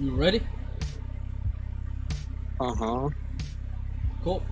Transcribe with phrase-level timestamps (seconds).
[0.00, 0.40] You ready?
[2.58, 3.10] Uh huh.
[4.22, 4.42] Cool.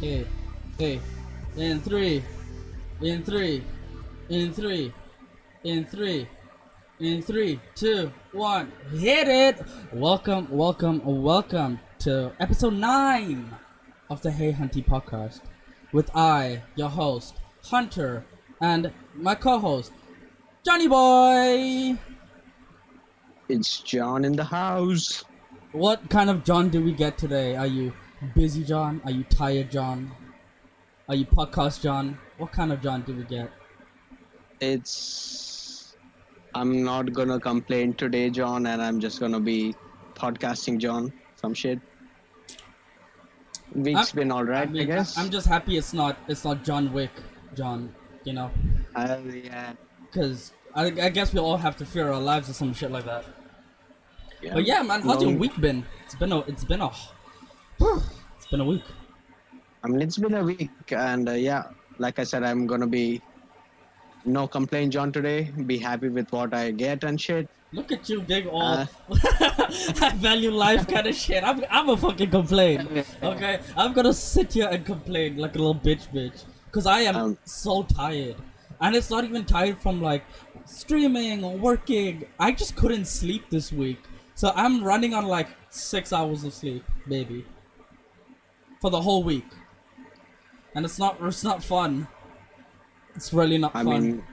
[0.00, 0.26] Hey,
[0.78, 1.00] hey,
[1.54, 2.24] in three,
[3.02, 3.62] in three,
[4.30, 4.90] in three,
[5.64, 6.26] in three,
[6.98, 9.62] in three, two, one, hit it!
[9.92, 13.54] Welcome, welcome, welcome to episode nine
[14.08, 15.42] of the Hey Hunty podcast
[15.92, 18.24] with I, your host, Hunter,
[18.62, 19.92] and my co-host,
[20.64, 21.98] Johnny Boy.
[23.48, 25.24] It's John in the house.
[25.72, 27.56] What kind of John do we get today?
[27.56, 27.92] Are you
[28.34, 29.00] busy John?
[29.04, 30.10] Are you tired John?
[31.08, 32.18] Are you podcast John?
[32.38, 33.50] What kind of John do we get?
[34.60, 35.96] It's.
[36.54, 39.74] I'm not gonna complain today, John, and I'm just gonna be
[40.14, 41.12] podcasting, John.
[41.34, 41.80] Some shit.
[43.74, 45.18] Week's I'm- been alright, I I, guess.
[45.18, 47.10] I'm just happy it's not it's not John Wick,
[47.54, 47.92] John.
[48.24, 48.50] You know,
[48.94, 49.72] Uh, yeah.
[50.00, 53.04] because I, I guess we all have to fear our lives or some shit like
[53.04, 53.24] that.
[54.42, 54.54] yeah.
[54.54, 55.84] But yeah, man, how's your week been?
[56.04, 56.90] It's been a it's been a
[57.80, 58.84] it's been a week.
[59.82, 61.64] I mean, it's been a week, and uh, yeah,
[61.98, 63.20] like I said, I'm gonna be
[64.24, 65.50] no complaint, John, today.
[65.66, 67.48] Be happy with what I get and shit.
[67.72, 68.86] Look at you, big all Uh.
[70.00, 71.42] I value life kind of shit.
[71.44, 73.04] I'm I'm a fucking complain.
[73.22, 77.16] Okay, I'm gonna sit here and complain like a little bitch, bitch, because I am
[77.16, 77.38] Um.
[77.44, 78.36] so tired,
[78.80, 80.24] and it's not even tired from like
[80.64, 82.24] streaming or working.
[82.38, 84.02] I just couldn't sleep this week,
[84.34, 87.44] so I'm running on like six hours of sleep, baby,
[88.80, 89.46] for the whole week,
[90.74, 92.06] and it's not it's not fun.
[93.14, 94.02] It's really not I fun.
[94.02, 94.24] mean,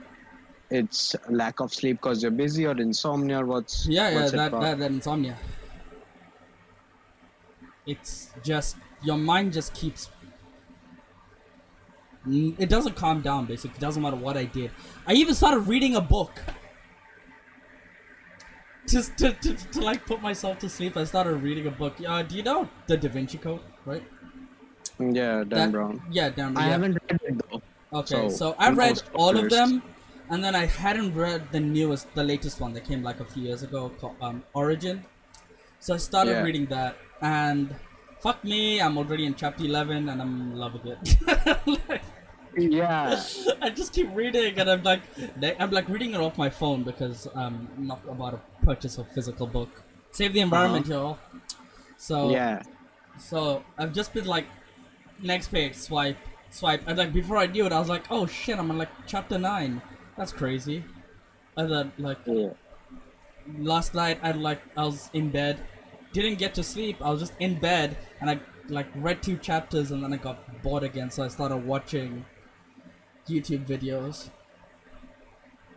[0.70, 4.52] it's lack of sleep because you're busy or insomnia or what's Yeah, yeah, what's that,
[4.52, 5.38] that, that insomnia.
[7.86, 10.10] It's just your mind just keeps.
[12.26, 13.46] N- It doesn't calm down.
[13.46, 14.72] Basically, it doesn't matter what I did.
[15.08, 16.40] I even started reading a book.
[18.88, 21.96] Just to, to, to like put myself to sleep, I started reading a book.
[22.06, 24.04] Uh, do you know the Da Vinci Code, right?
[25.00, 26.02] Yeah, Dan That- Brown.
[26.12, 26.54] Yeah, Dan.
[26.54, 26.58] Brown.
[26.58, 26.72] I yeah.
[26.74, 27.62] haven't read it though.
[27.94, 29.84] Okay, so, So, I read most all of them,
[30.30, 33.44] and then I hadn't read the newest, the latest one that came like a few
[33.44, 35.04] years ago called um, Origin.
[35.80, 36.44] So I started Yeah.
[36.44, 37.76] reading that, and
[38.20, 42.02] fuck me, I'm already in chapter 11, and I'm loving it.
[42.58, 43.24] Yeah.
[43.62, 45.02] I just keep reading, and I'm like,
[45.60, 49.04] I'm like reading it off my phone because um, I'm not about to purchase a
[49.06, 49.84] physical book.
[50.12, 51.20] Save the environment, y'all.
[51.98, 52.64] So Yeah.
[53.18, 54.48] so I've just been like,
[55.20, 56.18] next page, swipe,
[56.50, 58.90] swipe, and like before I knew it, I was like, oh shit, I'm on like
[59.08, 59.82] chapter nine.
[60.18, 60.84] That's crazy.
[61.58, 62.54] And then like Yeah.
[63.58, 65.60] last night, I like I was in bed,
[66.14, 67.02] didn't get to sleep.
[67.02, 70.62] I was just in bed, and I like read two chapters, and then I got
[70.64, 72.26] bored again, so I started watching
[73.28, 74.30] YouTube videos.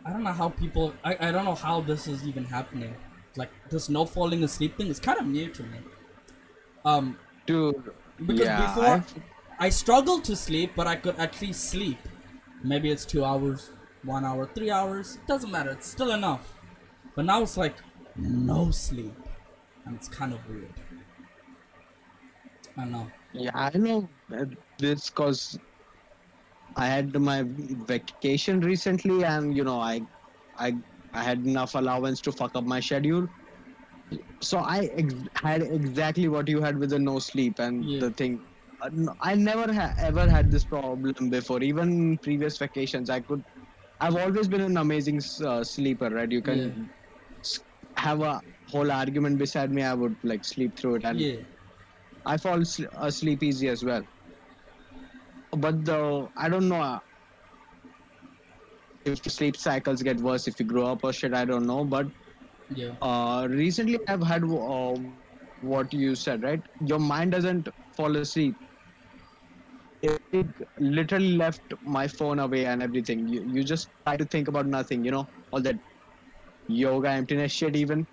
[0.05, 0.93] I don't know how people.
[1.03, 2.95] I, I don't know how this is even happening.
[3.35, 5.79] Like this no falling asleep thing is kind of new to me.
[6.85, 7.91] Um, Dude.
[8.25, 9.21] because yeah, before I've-
[9.57, 11.97] I struggled to sleep, but I could at least sleep.
[12.63, 13.71] Maybe it's two hours,
[14.03, 15.17] one hour, three hours.
[15.27, 15.71] Doesn't matter.
[15.71, 16.53] It's still enough.
[17.15, 17.75] But now it's like
[18.17, 19.15] no sleep,
[19.85, 20.73] and it's kind of weird.
[22.77, 23.11] I don't know.
[23.33, 24.07] Yeah, I know
[24.77, 25.57] this because
[26.75, 30.01] I had my vacation recently, and you know, I,
[30.55, 30.73] I,
[31.13, 33.27] I had enough allowance to fuck up my schedule.
[34.41, 37.99] So I ex- had exactly what you had with the no sleep and Yeah.
[37.99, 38.43] the thing.
[38.81, 38.89] uh,
[39.21, 41.61] I never ha- ever had this problem before.
[41.63, 43.43] Even previous vacations, I could.
[43.99, 46.31] I've always been an amazing uh, sleeper, right?
[46.31, 46.85] You can Yeah.
[47.97, 49.81] have a whole argument beside me.
[49.83, 51.43] I would like sleep through it, and Yeah.
[52.25, 54.03] I fall sl- asleep easy as well.
[55.55, 56.99] But the I don't know uh,
[59.05, 61.33] if the sleep cycles get worse if you grow up or shit.
[61.33, 61.83] I don't know.
[61.85, 62.07] But
[62.69, 62.93] Yeah.
[63.01, 64.93] uh, recently I've had uh,
[65.59, 66.61] what you said, right?
[66.85, 68.57] Your mind doesn't fall asleep.
[70.01, 70.47] It, it
[70.79, 73.27] literally left my phone away and everything.
[73.27, 75.03] You you just try to think about nothing.
[75.03, 75.77] You know all that
[76.67, 77.75] yoga emptiness shit.
[77.75, 78.07] Even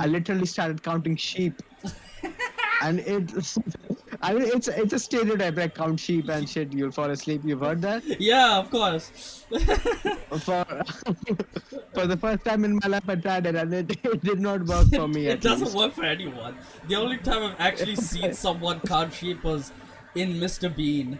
[0.00, 0.12] I Mhm.
[0.12, 1.60] literally started counting sheep.
[2.82, 3.32] and it
[4.22, 7.60] I mean it's it's a stereotype like count sheep and shit you'll fall asleep you've
[7.60, 9.44] heard that Yeah, of course.
[9.50, 10.64] for
[11.94, 14.64] for the first time in my life I tried it and it, it did not
[14.64, 15.76] work for me it doesn't least.
[15.76, 16.56] work for anyone.
[16.88, 19.72] The only time I've actually seen someone count sheep was
[20.14, 20.74] in Mr.
[20.74, 21.18] Bean.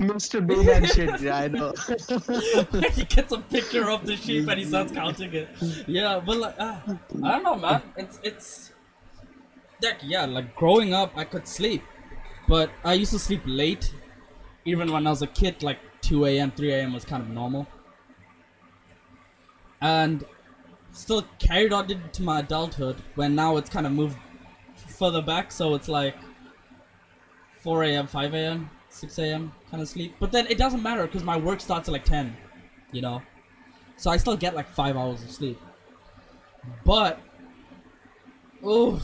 [0.00, 0.44] Mr.
[0.44, 1.72] Bean and shit yeah, I know
[2.92, 5.48] he gets a picture of the sheep and he starts counting it.
[5.86, 6.76] Yeah, but like, uh,
[7.22, 7.82] I don't know, man.
[7.96, 8.71] It's it's
[9.82, 11.82] like yeah, like growing up, I could sleep,
[12.48, 13.92] but I used to sleep late.
[14.64, 16.92] Even when I was a kid, like 2 a.m., 3 a.m.
[16.92, 17.66] was kind of normal.
[19.80, 20.24] And
[20.92, 24.16] still carried on into my adulthood when now it's kind of moved
[24.74, 26.14] further back, so it's like
[27.60, 29.52] 4 a.m., 5 a.m., 6 a.m.
[29.70, 30.14] kind of sleep.
[30.20, 32.36] But then it doesn't matter because my work starts at like 10,
[32.92, 33.22] you know?
[33.96, 35.60] So I still get like five hours of sleep.
[36.84, 37.20] But,
[38.62, 39.02] oh,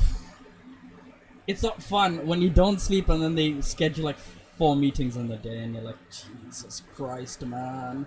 [1.48, 4.18] it's not fun when you don't sleep and then they schedule like
[4.58, 8.06] four meetings in the day and you're like, Jesus Christ, man.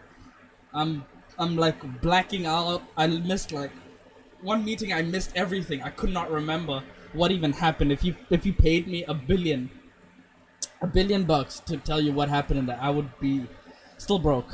[0.73, 1.03] I'm
[1.39, 2.83] I'm like blacking out.
[2.95, 3.71] I missed like
[4.41, 4.93] one meeting.
[4.93, 5.81] I missed everything.
[5.81, 6.83] I could not remember
[7.13, 7.91] what even happened.
[7.91, 9.71] If you if you paid me a billion,
[10.81, 13.47] a billion bucks to tell you what happened in that, I would be
[13.97, 14.51] still broke.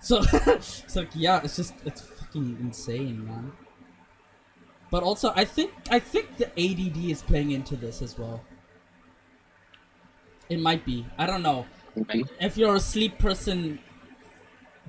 [0.00, 3.52] So it's like yeah, it's just it's fucking insane, man.
[4.90, 8.42] But also, I think I think the ADD is playing into this as well.
[10.48, 11.06] It might be.
[11.16, 11.66] I don't know.
[11.94, 12.24] Maybe.
[12.40, 13.78] If you're a sleep person,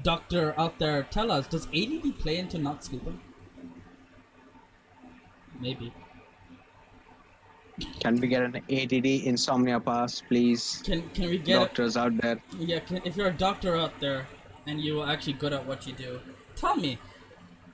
[0.01, 1.45] doctor out there, tell us.
[1.47, 3.19] Does ADD play into not sleeping?
[5.59, 5.93] Maybe.
[7.99, 10.81] Can we get an ADD insomnia pass, please?
[10.83, 11.59] Can can we get?
[11.59, 12.41] Doctors out there.
[12.57, 12.79] Yeah.
[12.79, 14.27] Can, if you're a doctor out there
[14.65, 16.19] and you're actually good at what you do,
[16.55, 16.97] tell me.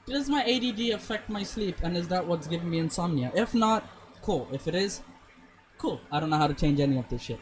[0.07, 3.31] Does my ADD affect my sleep, and is that what's giving me insomnia?
[3.35, 3.83] If not,
[4.21, 4.47] cool.
[4.51, 5.01] If it is,
[5.77, 6.01] cool.
[6.11, 7.39] I don't know how to change any of this shit,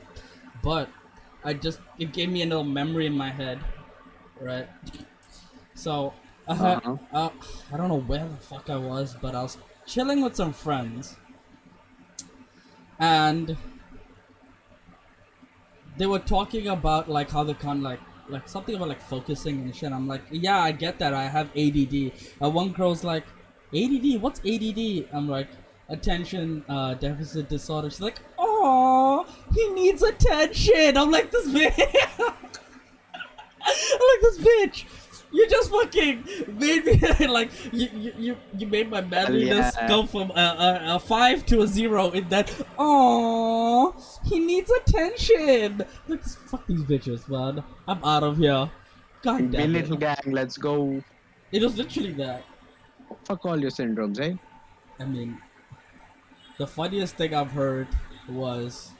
[0.64, 0.90] but
[1.44, 3.60] I just it gave me a little memory in my head,
[4.40, 4.70] right?
[5.74, 6.14] So,
[6.60, 6.98] uh, Uh-huh.
[7.12, 7.30] uh,
[7.72, 11.18] I don't know where the fuck I was, but I was chilling with some friends,
[13.00, 13.58] and
[15.98, 18.00] they were talking about like how they can like
[18.30, 19.92] like something about like focusing and shit.
[19.92, 21.14] I'm like, yeah, I get that.
[21.14, 22.12] I have ADD.
[22.42, 23.26] Uh, one girl's like,
[23.74, 24.22] ADD?
[24.22, 25.08] What's ADD?
[25.14, 25.50] I'm like,
[25.90, 27.90] attention uh, deficit disorder.
[27.90, 30.98] She's like, oh, he needs attention.
[30.98, 31.80] I'm like this bitch.
[33.68, 34.86] I'm like this bitch.
[35.36, 36.24] You just fucking
[36.58, 39.88] made me like you you you, made my manliness yeah.
[39.88, 42.50] go from a, a, a five to a zero in that.
[42.80, 43.94] Oh,
[44.24, 45.84] he needs attention.
[46.08, 47.62] Like fuck these bitches, man.
[47.86, 48.72] I'm out of here.
[49.24, 51.04] God damn Be little gang, let's go.
[51.52, 52.46] It was literally that.
[53.26, 54.36] Fuck all your syndromes, eh?
[55.00, 55.38] I mean,
[56.58, 57.90] the funniest thing I've heard
[58.30, 58.94] was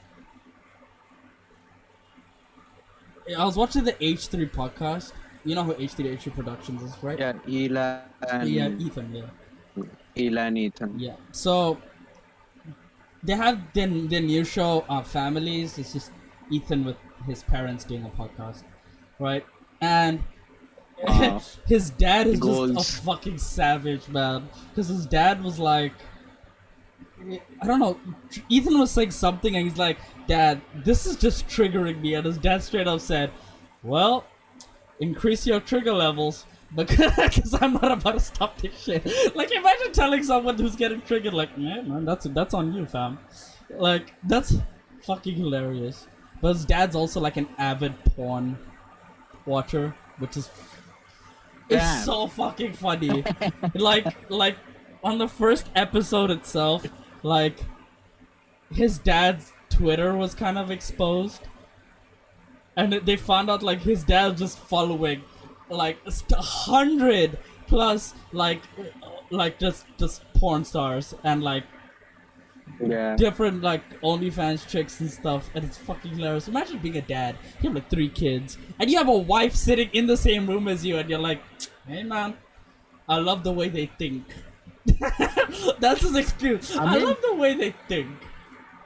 [3.38, 5.12] I was watching the H3 podcast.
[5.46, 7.18] You know who H3 H3 Productions is, right?
[7.18, 8.02] Yeah, Hila
[8.32, 9.14] and Yeah, Ethan.
[9.14, 9.82] Yeah.
[10.16, 10.98] Hila and Ethan.
[10.98, 11.16] Yeah.
[11.32, 11.78] So
[13.22, 15.78] they have their, their new show, uh, Families.
[15.78, 16.10] It's just
[16.50, 16.96] Ethan with
[17.26, 18.64] his parents doing a podcast,
[19.18, 19.44] right?
[19.80, 20.22] And
[21.06, 21.42] Wow.
[21.66, 22.72] his dad is Goals.
[22.72, 24.48] just a fucking savage, man.
[24.70, 25.92] Because his dad was like,
[27.62, 27.98] I don't know.
[28.48, 32.38] Ethan was saying something, and he's like, "Dad, this is just triggering me." And his
[32.38, 33.30] dad straight up said,
[33.82, 34.24] "Well,
[35.00, 39.06] increase your trigger levels." Because I'm not about to stop this shit.
[39.36, 43.18] Like, imagine telling someone who's getting triggered, like, "Yeah, man, that's that's on you, fam."
[43.70, 44.56] Like, that's
[45.02, 46.06] fucking hilarious.
[46.40, 48.58] But his dad's also like an avid porn
[49.46, 50.50] watcher, which is
[51.68, 52.04] it's Damn.
[52.04, 53.24] so fucking funny.
[53.74, 54.56] like like
[55.02, 56.84] on the first episode itself,
[57.22, 57.58] like
[58.72, 61.42] his dad's Twitter was kind of exposed.
[62.76, 65.22] And they found out like his dad just following
[65.70, 68.62] like a hundred plus like
[69.30, 71.64] like just just porn stars and like
[72.80, 73.16] Yeah.
[73.16, 76.48] different like OnlyFans chicks and stuff, and it's fucking hilarious.
[76.48, 77.36] Imagine being a dad.
[77.62, 80.68] You have like three kids, and you have a wife sitting in the same room
[80.68, 81.40] as you, and you're like,
[81.88, 82.36] "Hey man,
[83.08, 84.24] I love the way they think."
[85.80, 86.76] That's his excuse.
[86.76, 88.10] I, I love the way they think.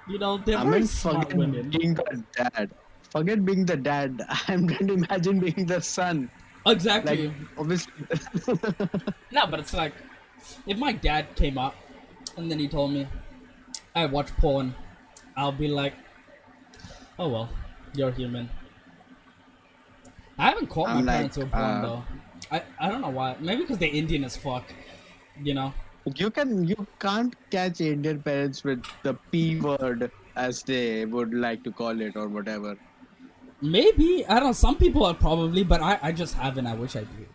[0.08, 1.70] You know, they're I very mean, smart forget women.
[1.70, 2.70] being the dad.
[3.10, 4.22] Forget being the dad.
[4.48, 6.30] I'm trying to imagine being the son.
[6.66, 7.28] Exactly.
[7.28, 7.92] Like, obviously.
[9.32, 9.94] No, but it's like
[10.66, 11.74] if my dad came up
[12.36, 13.06] and then he told me
[13.94, 14.74] I watch porn,
[15.36, 15.94] I'll be like,
[17.18, 17.48] oh well,
[17.94, 18.48] you're human.
[20.38, 22.04] I haven't caught I'm my like, parents with porn uh, though.
[22.50, 23.36] I, I don't know why.
[23.40, 24.64] Maybe because they're Indian as fuck.
[25.42, 25.72] You know.
[26.16, 31.62] you can you can't catch Indian parents with the P word as they would like
[31.64, 32.76] to call it or whatever.
[33.62, 34.52] Maybe I don't know.
[34.52, 36.66] Some people are probably, but I, I just haven't.
[36.66, 37.28] I wish I did.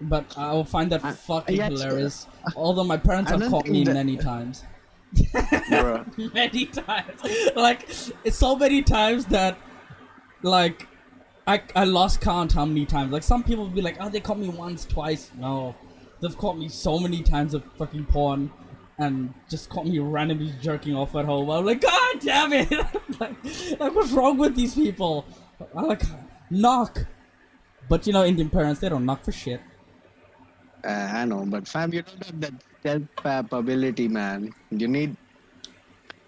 [0.00, 2.26] But I will find that I- fucking yes, hilarious.
[2.54, 4.64] Although my parents I have caught me that- many times.
[6.34, 7.20] Many times.
[7.54, 7.88] Like
[8.24, 9.56] it's so many times that
[10.42, 10.86] like
[11.46, 13.12] I I lost count how many times.
[13.12, 15.30] Like some people will be like, oh they caught me once, twice.
[15.38, 15.74] No.
[16.20, 18.50] They've caught me so many times of fucking porn
[18.98, 21.50] and just caught me randomly jerking off at home.
[21.50, 22.70] I'm like, God damn it!
[23.20, 23.34] like,
[23.80, 25.24] like what's wrong with these people?
[25.74, 26.02] I like
[26.50, 27.06] knock.
[27.88, 29.60] But you know, Indian parents they don't knock for shit.
[30.84, 34.52] Uh, I know, but fam, you don't have that stealth pap ability, man.
[34.70, 35.16] You need.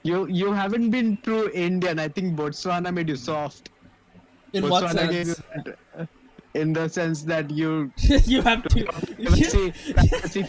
[0.02, 1.98] You you haven't been true Indian.
[1.98, 3.70] I think Botswana made you soft.
[4.52, 5.76] In what Botswana gave you sense?
[6.54, 8.84] In the sense that you you have to.
[9.22, 10.46] privacy, privacy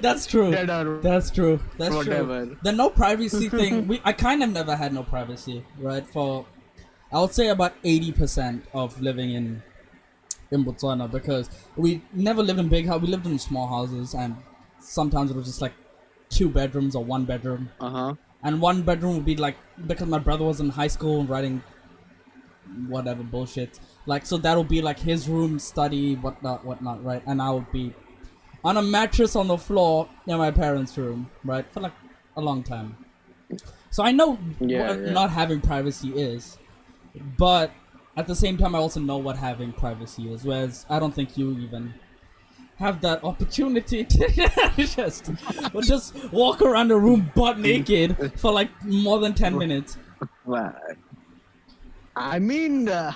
[0.00, 0.50] That's true.
[0.50, 1.60] That's true.
[1.78, 2.46] That's Whatever.
[2.46, 2.56] true.
[2.62, 6.06] The no privacy thing, we I kind of never had no privacy, right?
[6.06, 6.46] For
[7.12, 9.62] I would say about eighty percent of living in
[10.50, 13.00] in Botswana because we never lived in big house.
[13.00, 14.36] We lived in small houses, and
[14.80, 15.74] sometimes it was just like
[16.28, 18.14] two bedrooms or one bedroom, uh huh.
[18.42, 19.56] and one bedroom would be like
[19.86, 21.62] because my brother was in high school and writing
[22.88, 23.78] whatever bullshit.
[24.06, 27.22] Like so that would be like his room, study, whatnot, whatnot, right?
[27.26, 27.94] And I would be
[28.64, 31.70] on a mattress on the floor in my parents' room, right?
[31.70, 31.94] For like
[32.36, 32.96] a long time.
[33.90, 35.12] So I know Yeah, what yeah.
[35.12, 36.58] not having privacy is,
[37.36, 37.72] but
[38.16, 40.44] at the same time, I also know what having privacy is.
[40.44, 41.94] Whereas I don't think you even
[42.76, 45.30] have that opportunity to just
[45.82, 49.98] just walk around the room butt naked for like more than ten minutes.
[52.16, 53.12] I mean, uh,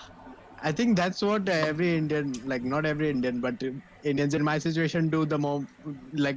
[0.63, 3.63] I think that's what every Indian, like not every Indian, but
[4.03, 5.67] Indians in my situation do the more,
[6.13, 6.37] like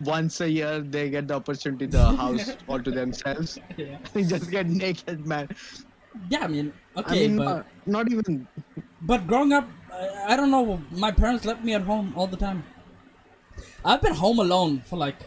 [0.00, 3.58] once a year they get the opportunity the house all to themselves.
[3.76, 3.98] Yeah.
[4.14, 5.48] Just get naked, man.
[6.28, 8.48] Yeah, I mean, I okay, mean, but uh, not even.
[9.02, 10.82] but growing up, I, I don't know.
[10.90, 12.64] My parents left me at home all the time.
[13.84, 15.20] I've been home alone for like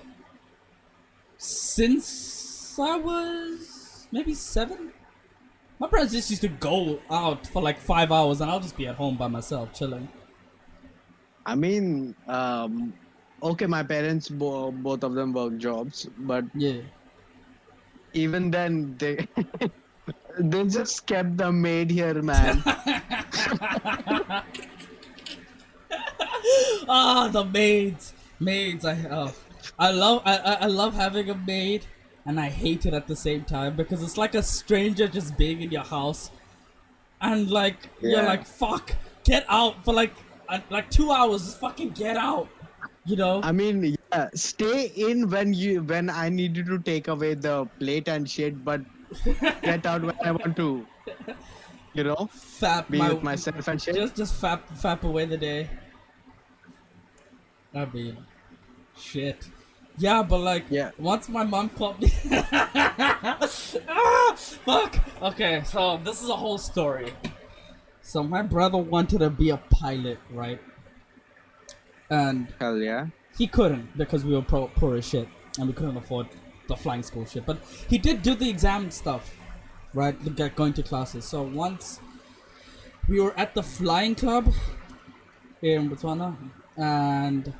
[1.37, 4.90] since I was maybe seven.
[5.81, 8.85] My parents just used to go out for like five hours, and I'll just be
[8.85, 10.07] at home by myself, chilling.
[11.43, 12.93] I mean, um,
[13.41, 16.81] okay, my parents bo- both of them work jobs, but Yeah.
[18.13, 19.25] even then they
[20.39, 22.61] they just kept the maid here, man.
[26.87, 28.85] Ah, the maids, maids.
[28.85, 29.31] I uh,
[29.79, 31.85] I love I I love having a maid,
[32.25, 35.61] and I hate it at the same time because it's like a stranger just being
[35.61, 36.31] in your house,
[37.21, 40.13] and like you're like fuck, get out for like
[40.49, 41.45] uh, like two hours.
[41.45, 42.47] Just fucking get out,
[43.05, 43.41] you know.
[43.43, 47.65] I mean, yeah, stay in when you when I need you to take away the
[47.79, 48.81] plate and shit, but
[49.61, 50.85] get out when I want to,
[51.93, 53.95] you know, Fap be my, with myself and shit.
[53.95, 55.69] just just fap fap away the day.
[57.73, 58.17] I mean,
[58.97, 59.49] shit.
[59.97, 60.91] Yeah, but like, Yeah.
[60.97, 62.11] once my mom called me.
[62.31, 64.95] ah, fuck.
[65.21, 67.13] Okay, so this is a whole story.
[68.01, 70.59] So my brother wanted to be a pilot, right?
[72.09, 73.07] And Hell yeah.
[73.37, 75.27] he couldn't because we were pro- poor as shit
[75.59, 76.27] and we couldn't afford
[76.67, 77.45] the flying school shit.
[77.45, 79.35] But he did do the exam stuff,
[79.93, 80.15] right?
[80.35, 81.25] Guy going to classes.
[81.25, 81.99] So once
[83.07, 84.51] we were at the flying club
[85.61, 86.35] here in Botswana,
[86.77, 87.53] and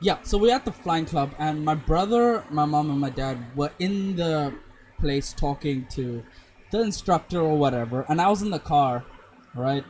[0.00, 3.38] yeah, so we're at the flying club, and my brother, my mom, and my dad
[3.54, 4.54] were in the
[4.98, 6.22] place talking to
[6.70, 9.04] the instructor or whatever, and I was in the car,
[9.54, 9.84] right?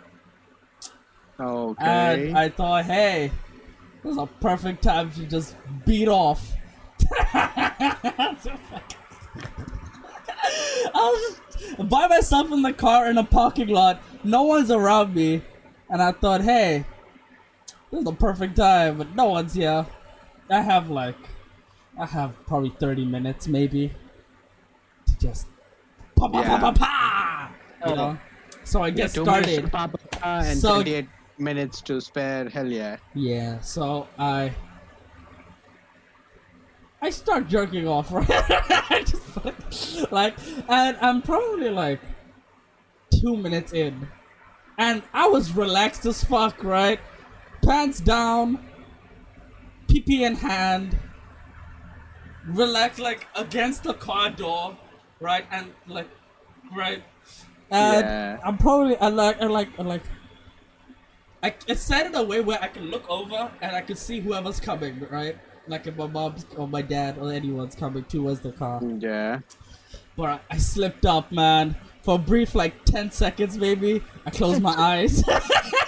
[1.39, 1.85] Okay.
[1.85, 3.31] And I thought, hey,
[4.03, 6.55] this is a perfect time to just beat off.
[7.23, 8.37] I
[10.95, 11.41] was
[11.77, 14.03] just by myself in the car in a parking lot.
[14.25, 15.43] No one's around me.
[15.89, 16.85] And I thought, hey,
[17.91, 19.87] this is the perfect time, but no one's here.
[20.51, 21.17] I have like,
[21.99, 23.93] I have probably 30 minutes maybe
[25.07, 25.47] to just
[26.17, 26.59] pa pa pa Yeah.
[26.61, 27.51] pa pa.
[27.87, 27.95] You Oh.
[27.95, 28.19] know?
[28.65, 29.63] So I get two minutes started.
[29.65, 32.49] to pop up, uh, and So- 28 minutes to spare.
[32.49, 32.97] Hell yeah.
[33.15, 34.53] Yeah, so I
[37.03, 38.29] I start jerking off, right?
[38.29, 40.37] I just like
[40.69, 42.01] and I'm probably like
[43.21, 44.07] two minutes in.
[44.79, 47.01] And I was relaxed as fuck, right?
[47.63, 48.59] Pants down,
[49.99, 50.97] pee in hand,
[52.47, 54.77] relax like against the car door,
[55.21, 55.45] right?
[55.51, 56.09] And like
[56.77, 57.03] right
[57.71, 58.39] and Yeah.
[58.45, 60.03] I'm probably uh, I uh, uh, like I like I like
[61.43, 64.21] I, it's set in a way where I can look over and I can see
[64.21, 65.39] whoever's coming, right?
[65.67, 68.83] Like if my mom's or my dad or anyone's coming towards the car.
[68.99, 69.41] Yeah.
[70.17, 71.77] But I, I slipped up, man.
[72.03, 75.23] For a brief, like 10 seconds maybe, I closed my eyes.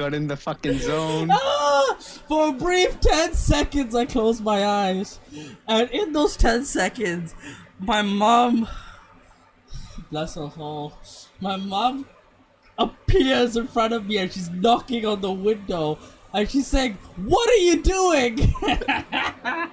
[0.00, 1.28] Got in the fucking zone.
[1.30, 1.94] Ah!
[2.26, 5.20] For a brief 10 seconds, I closed my eyes.
[5.68, 7.34] And in those 10 seconds,
[7.78, 8.66] my mom,
[10.10, 10.94] bless her soul,
[11.38, 12.06] my mom
[12.78, 15.98] appears in front of me and she's knocking on the window.
[16.32, 18.54] And she's saying, What are you doing?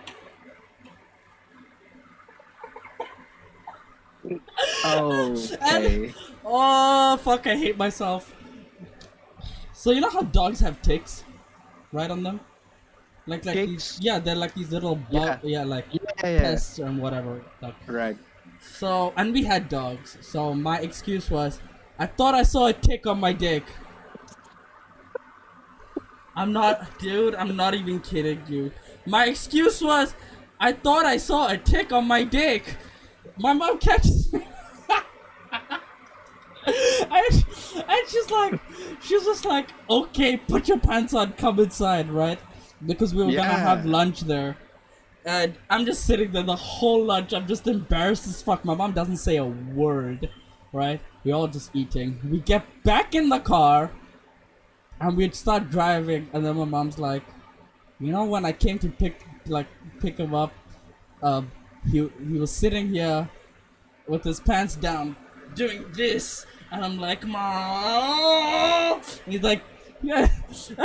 [4.86, 6.14] Okay.
[6.44, 7.48] Oh fuck!
[7.48, 8.34] I hate myself.
[9.78, 11.24] So you know how dogs have ticks,
[11.92, 12.40] right on them,
[13.28, 15.38] like like these, yeah, they're like these little bu- yeah.
[15.44, 15.64] Yeah.
[15.64, 16.40] like Yeah, yeah.
[16.40, 17.44] pests and whatever.
[17.62, 18.18] Like, Right.
[18.60, 20.18] so and we had dogs.
[20.22, 21.62] So my excuse was,
[22.00, 23.66] I thought I saw a tick on my dick.
[26.36, 27.36] I'm not, dude.
[27.36, 28.72] I'm not even kidding you.
[29.06, 30.14] My excuse was,
[30.60, 32.78] I thought I saw a tick on my dick.
[33.38, 34.48] My mom catches me.
[36.68, 37.46] and,
[37.88, 38.60] and she's like,
[39.02, 42.40] she's just like, okay, put your pants on, come inside, right?
[42.86, 44.58] Because we were gonna have lunch there.
[45.26, 47.34] And I'm just sitting there the whole lunch.
[47.34, 48.64] I'm just embarrassed as fuck.
[48.64, 50.30] My mom doesn't say a word,
[50.72, 51.02] right?
[51.24, 52.20] we all just eating.
[52.24, 53.92] We get back in the car,
[55.00, 56.30] and we'd start driving.
[56.32, 57.24] And then my mom's like,
[58.00, 59.68] "You know, when I came to pick like
[60.00, 60.54] pick him up,
[61.22, 61.52] um,
[61.92, 63.30] he he was sitting here
[64.08, 65.18] with his pants down,
[65.54, 69.64] doing this." And I'm like, "Mom," he's like,
[70.02, 70.28] "Yeah,"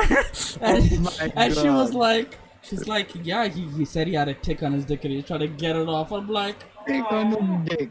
[0.60, 2.38] and, Oh and she was like.
[2.64, 5.24] She's like, yeah, he, he said he had a tick on his dick and he's
[5.24, 6.12] trying to get it off.
[6.12, 6.54] I'm like,
[6.86, 7.90] Take on the dick.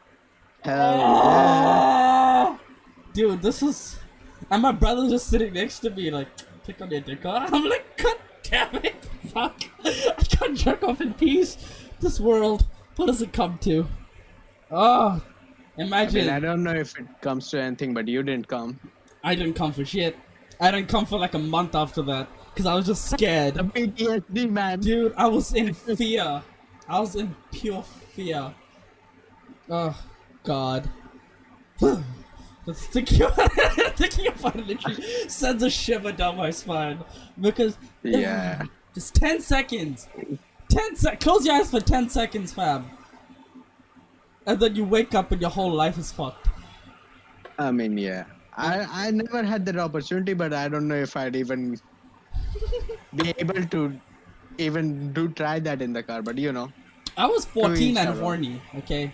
[0.64, 1.02] Hell.
[1.04, 2.60] "Ah."
[3.14, 4.00] dude, this is.
[4.50, 6.28] And my brother's just sitting next to me, like,
[6.64, 7.44] tick on your dick on.
[7.54, 8.96] I'm like, god damn it,
[9.28, 9.62] fuck.
[9.84, 11.58] I can't jerk off in peace.
[12.00, 13.88] This world, what does it come to?
[14.72, 15.22] Oh,
[15.78, 16.26] I imagine.
[16.26, 18.80] mean, I don't know if it comes to anything, but you didn't come.
[19.24, 20.18] I didn't come for shit.
[20.60, 23.56] I didn't come for like a month after that because I was just scared.
[23.56, 24.80] The PTSD, man.
[24.80, 26.44] Dude, I was in fear.
[26.88, 28.54] I was in pure fear.
[29.70, 29.98] Oh,
[30.44, 30.90] God.
[31.80, 37.00] Just thinking about it, thinking about it literally sends a shiver down my spine.
[37.40, 38.64] Because, Yeah.
[38.94, 40.08] just 10 seconds.
[40.70, 41.20] 10 sec.
[41.22, 42.90] Close your eyes for 10 seconds, fam.
[44.46, 46.48] And then you wake up and your whole life is fucked.
[47.60, 48.26] I mean, yeah.
[48.58, 51.80] I, I never had that opportunity, but I don't know if I'd even
[53.16, 54.00] be able to
[54.58, 56.22] even do try that in the car.
[56.22, 56.72] But you know,
[57.18, 59.14] I was 14 and horny, okay?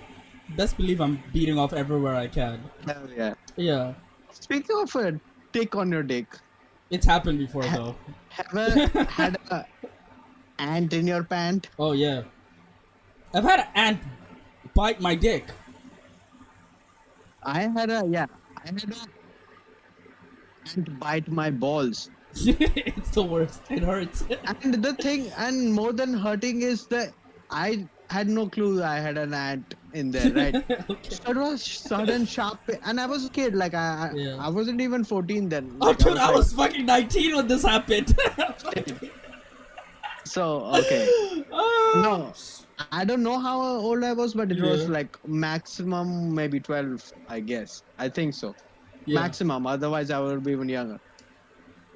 [0.56, 2.62] Best believe I'm beating off everywhere I can.
[2.86, 3.34] hell yeah.
[3.58, 3.94] Yeah.
[4.32, 5.20] Speaking of a
[5.52, 6.28] tick on your dick,
[6.90, 7.96] It's happened before, though.
[8.40, 9.66] ever had a
[10.60, 11.70] ant in your pant?
[11.78, 12.24] Oh yeah.
[13.34, 14.00] I've had an ant
[14.80, 15.46] bite my dick.
[17.44, 18.28] I had a yeah.
[18.64, 18.96] I had a
[20.78, 22.10] ant bite my balls.
[22.36, 23.62] it's the worst.
[23.70, 24.24] It hurts.
[24.64, 27.14] And the thing, and more than hurting, is that
[27.50, 30.56] I had no clue I had an ant in there, right?
[30.90, 31.10] okay.
[31.10, 33.56] So it was sudden sharp, pain, and I was a kid.
[33.56, 34.38] Like I, I, Yeah.
[34.50, 35.72] I wasn't even 14 then.
[35.82, 38.16] Oh, Like, dude, I like- was fucking 19 when this happened.
[40.26, 40.46] So
[40.82, 41.04] okay,
[41.54, 42.02] Ah.
[42.06, 42.34] no,
[42.92, 47.40] I don't know how old I was, but it was like maximum maybe 12, I
[47.40, 47.84] guess.
[47.98, 48.56] I think so.
[49.06, 49.20] Yeah.
[49.22, 49.66] Maximum.
[49.66, 51.00] Otherwise, I would be even younger.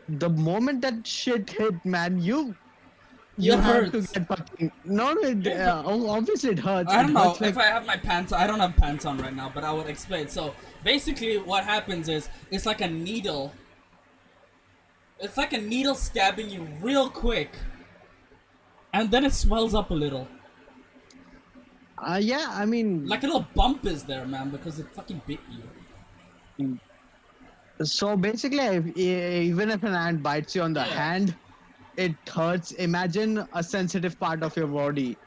[0.09, 2.55] The moment that shit hit, man, you.
[3.37, 4.71] You have to get fucking.
[4.83, 6.91] No, it, uh, obviously it hurts.
[6.91, 8.33] I don't It know hurts like- if I have my pants.
[8.33, 10.27] I don't have pants on right now, but I will explain.
[10.27, 13.53] So basically, what happens is it's like a needle.
[15.19, 17.55] It's like a needle stabbing you real quick,
[18.93, 20.27] and then it swells up a little.
[22.01, 25.39] Uh, yeah, I mean, Like a little bump is there, man, because it fucking bit
[26.57, 26.79] you.
[27.83, 30.93] so basically, if, even if an ant bites you on the Yeah.
[31.03, 31.35] hand,
[31.97, 32.71] it hurts.
[32.71, 35.17] Imagine a sensitive part of your body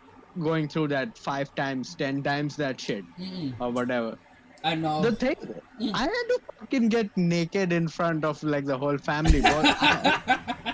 [0.41, 3.55] going through that five times, ten times that shit, Mm-mm.
[3.61, 4.19] or whatever.
[4.65, 5.03] I know.
[5.03, 5.37] The thing,
[5.81, 5.91] Mm.
[5.95, 9.43] I had to fucking get naked in front of like the whole family.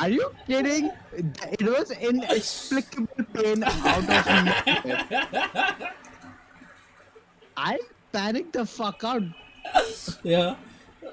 [0.00, 0.90] Are you kidding?
[1.14, 5.92] It was inexplicable pain out of nowhere.
[7.56, 7.78] I
[8.12, 9.22] panicked the fuck out.
[10.22, 10.56] yeah.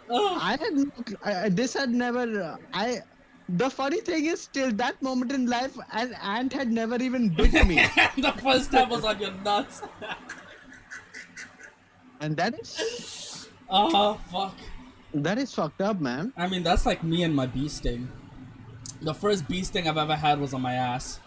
[0.09, 0.85] Oh, I had no,
[1.25, 2.25] uh, uh, this had never.
[2.43, 3.01] Uh, I.
[3.49, 7.53] The funny thing is, till that moment in life, an ant had never even bit
[7.67, 7.75] me,
[8.17, 9.81] the first time was on your nuts.
[12.21, 14.55] and that is oh fuck.
[15.13, 16.33] that is fucked up, man.
[16.37, 18.07] I mean, that's like me and my bee sting.
[19.03, 21.19] The first bee sting I've ever had was on my ass.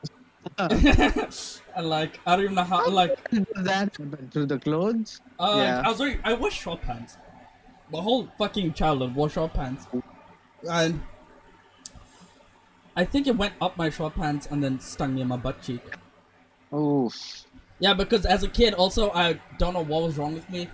[0.58, 2.88] and like, I don't even know how.
[2.88, 3.94] Like, that
[4.30, 5.20] through the clothes?
[5.38, 5.82] uh, Yeah.
[5.84, 6.20] I was wearing.
[6.24, 7.16] I wore short pants.
[7.90, 9.86] The whole fucking childhood wore short pants,
[10.70, 11.02] and
[12.96, 15.60] I think it went up my short pants and then stung me in my butt
[15.62, 15.82] cheek.
[16.72, 17.44] Oof.
[17.80, 20.68] Yeah, because as a kid, also I don't know what was wrong with me.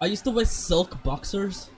[0.00, 1.70] I used to wear silk boxers.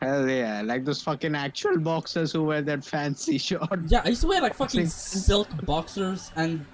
[0.00, 3.80] Hell yeah, like those fucking actual boxers who wear that fancy short.
[3.86, 6.66] Yeah, I used to wear like fucking silk boxers, and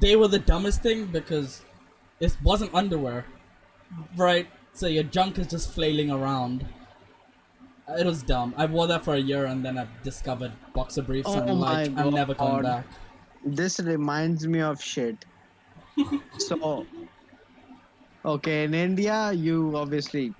[0.00, 1.62] they were the dumbest thing because
[2.20, 3.24] it wasn't underwear.
[4.16, 4.48] right?
[4.72, 6.64] So your junk is just flailing around.
[7.88, 8.54] It was dumb.
[8.56, 11.90] I wore that for a year and then I discovered boxer briefs Oh and like
[11.96, 12.86] I'm never coming back.
[13.44, 15.24] This reminds me of shit.
[16.38, 16.86] so,
[18.24, 20.34] okay, in India, you obviously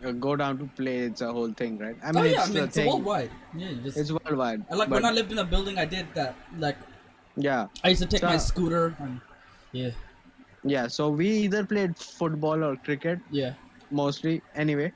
[0.00, 0.98] go down to play.
[0.98, 1.96] It's a whole thing, right?
[2.02, 2.86] I oh yeah, I it's mean a it's thing.
[2.86, 3.30] worldwide.
[3.56, 4.64] Yeah, just It's worldwide.
[4.70, 6.34] I like but, when I lived in a building, I did that.
[6.58, 6.76] Like
[7.36, 9.20] yeah, I used to take my scooter and
[9.72, 9.90] yeah,
[10.64, 10.86] yeah.
[10.86, 13.54] So we either played football or cricket, yeah.
[13.90, 14.42] mostly.
[14.54, 14.92] Anyway,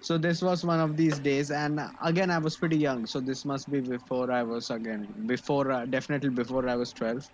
[0.00, 3.06] so this was one of these days, and again, I was pretty young.
[3.06, 7.28] So this must be before I was again before uh, definitely before I was twelve,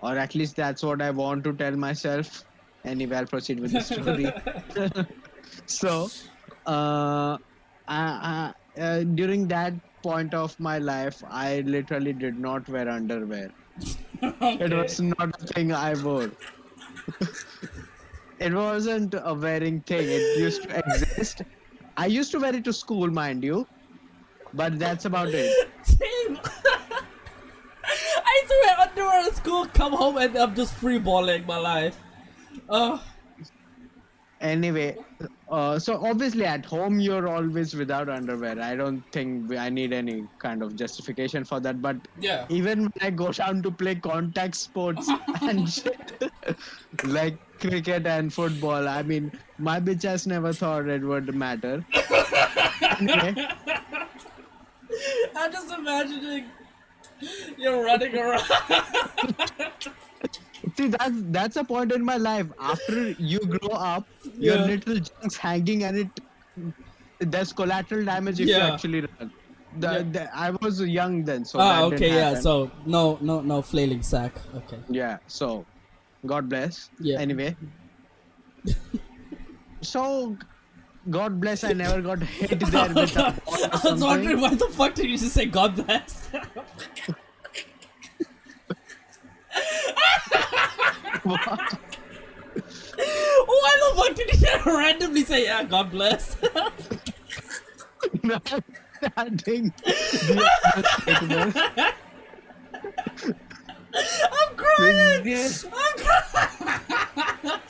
[0.00, 2.44] or at least that's what I want to tell myself.
[2.84, 4.32] Anyway, I'll proceed with the story.
[5.66, 6.10] so,
[6.66, 7.38] uh,
[7.88, 13.50] I, I, uh, during that point of my life, I literally did not wear underwear.
[14.22, 16.30] It was not a thing I wore.
[18.38, 20.08] it wasn't a wearing thing.
[20.08, 21.42] It used to exist.
[21.96, 23.66] I used to wear it to school, mind you,
[24.54, 25.52] but that's about it.
[25.84, 26.38] Team.
[27.84, 31.58] I used to wear underwear at school, come home, and I'm just free balling my
[31.58, 31.98] life.
[32.68, 32.98] Uh,
[34.40, 34.96] Anyway,
[35.50, 38.60] uh, so obviously at home you're always without underwear.
[38.60, 41.80] I don't think I need any kind of justification for that.
[41.80, 42.44] But yeah.
[42.50, 45.10] even when I go down to play contact sports
[45.42, 46.30] and shit,
[47.04, 51.82] like cricket and football, I mean, my bitch has never thought it would matter.
[52.98, 53.48] anyway,
[55.34, 56.46] I'm just imagining
[57.56, 58.42] you're running around.
[60.76, 62.46] see, that's that's a point in my life.
[62.58, 66.10] After you grow up, your little junk's hanging, and it
[67.18, 68.72] there's collateral damage if you Yeah.
[68.72, 69.30] actually run.
[69.78, 70.02] The, Yeah.
[70.12, 72.24] the, I was young then, so ah, okay, yeah.
[72.28, 72.42] happen.
[72.42, 74.32] So no, no, no flailing sack.
[74.54, 74.78] Okay.
[74.88, 75.66] Yeah, so
[76.24, 76.90] God bless.
[77.00, 77.18] Yeah.
[77.20, 77.56] Anyway.
[79.82, 80.36] so
[81.10, 83.32] God bless I never got hit there with I
[83.84, 86.28] was wondering why the fuck did you just say God bless?
[91.24, 91.56] why
[93.80, 96.36] the fuck did you just randomly say yeah, God bless?
[99.16, 100.50] Adding the
[101.14, 101.82] other.
[104.32, 105.26] I'm crying.
[105.26, 105.64] Yes.
[105.64, 107.60] I'm crying.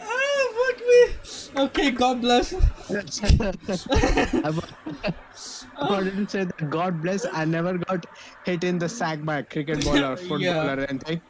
[0.00, 1.62] Ah, fuck me.
[1.64, 2.52] Okay, God bless.
[2.54, 5.12] I wa-
[5.78, 8.06] I wanted to say that God bless I never got
[8.44, 10.74] hit in the sack by a cricket ball or football Yeah.
[10.74, 11.20] or anything.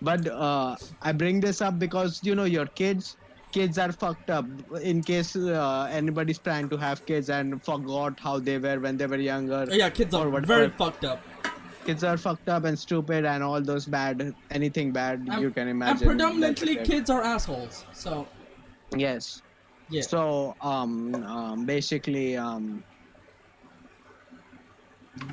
[0.00, 3.16] But uh, I bring this up because you know your kids
[3.52, 4.46] kids are fucked up
[4.80, 9.06] in case uh, anybody's trying to have kids and forgot how they were when they
[9.06, 9.66] were younger.
[9.70, 11.20] Yeah, kids are very fucked up.
[11.84, 15.68] Kids are fucked up and stupid and all those bad anything bad And- you can
[15.68, 16.08] imagine.
[16.08, 17.84] And predominantly kids are assholes.
[17.92, 18.26] So,
[18.96, 19.42] Yes.
[19.90, 20.02] yeah.
[20.02, 22.84] So um, um basically um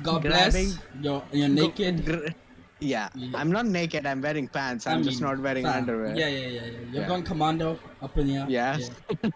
[0.02, 0.78] God grabbing- bless.
[1.00, 2.04] You're, you're naked.
[2.04, 2.26] Gr-
[2.80, 3.08] yeah.
[3.14, 3.30] Yeah.
[3.38, 4.04] I'm not naked.
[4.06, 4.86] I'm wearing pants.
[4.86, 6.16] I'm I just not wearing underwear.
[6.16, 6.62] Yeah, yeah, yeah, yeah.
[6.92, 7.08] You're Yeah.
[7.08, 8.46] going commando up in here.
[8.48, 8.78] Yeah.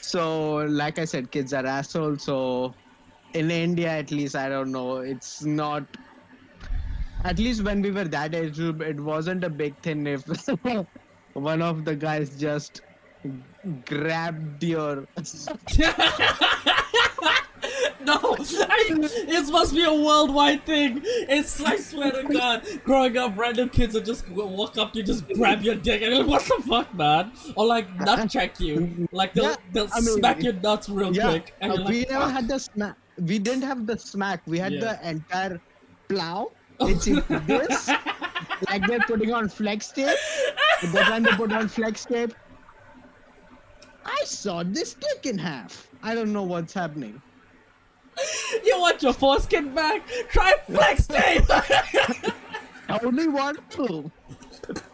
[0.00, 2.22] So, like I said, kids are assholes.
[2.22, 2.72] So,
[3.34, 4.98] in India, at least, I don't know.
[4.98, 5.84] It's not.
[7.24, 10.22] At least when we were that age, group, it wasn't a big thing if
[11.34, 12.82] one of the guys just
[13.84, 15.06] grabbed your.
[18.00, 21.02] No, I, it must be a worldwide thing.
[21.04, 25.04] It's I swear to God, growing up, random kids will just walk up to you,
[25.04, 27.32] just grab your dick, and like, what the fuck, man?
[27.56, 31.14] Or like nut check you, like they'll Yeah, they'll I mean, smack your nuts real
[31.14, 32.96] Yeah, quick, and uh, we like, never "Fuck." had the smack.
[33.20, 34.42] We didn't have the smack.
[34.46, 34.80] We had Yeah.
[34.80, 35.60] the entire
[36.08, 36.52] plow.
[36.80, 37.90] It's this,
[38.68, 40.16] like they're putting on flex tape.
[40.92, 42.32] They're trying to put on flex tape.
[44.04, 45.88] I saw this dick in half.
[46.02, 47.20] I don't know what's happening.
[48.64, 50.06] You want your foreskin back?
[50.30, 51.44] Try flex tape.
[51.50, 54.10] I only want to.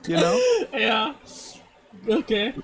[0.08, 0.40] You know.
[0.72, 1.14] yeah.
[2.08, 2.54] Okay.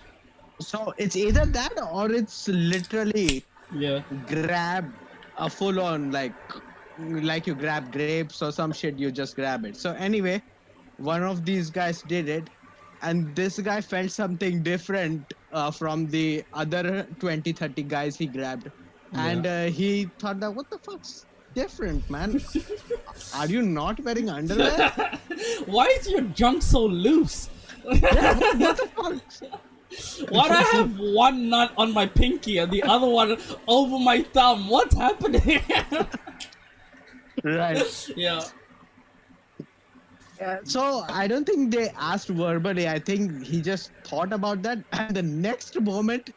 [0.61, 3.45] So it's either that or it's literally
[3.75, 4.03] Yeah.
[4.27, 4.93] grab
[5.41, 6.35] a full on like
[7.33, 9.77] like you grab grapes or some shit you just grab it.
[9.77, 10.43] So anyway
[10.99, 12.51] one of these guys did it
[13.03, 18.71] and this guy felt something different uh, from the other 20 30 guys he grabbed.
[19.13, 22.41] And uh, he thought that what the fuck's different man?
[23.35, 24.93] Are you not wearing underwear?
[25.67, 27.49] Why is your junk so loose?
[27.85, 29.61] yeah, what, what the fuck
[30.29, 34.23] Why do I have one nut on my pinky and the other one over my
[34.23, 34.69] thumb?
[34.69, 35.61] What's happening?
[37.45, 38.09] right.
[38.17, 38.43] Yeah.
[40.41, 42.89] Yeah, so I don't think they asked verbally.
[42.89, 46.31] I think he just thought about that, and the next moment,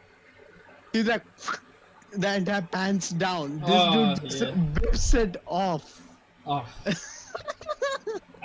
[0.92, 1.24] he's like,
[2.12, 3.60] the entire pants down.
[3.62, 4.52] This Oh, dude just yeah.
[4.52, 6.02] whips it off.
[6.46, 6.66] Oh.
[6.86, 6.94] I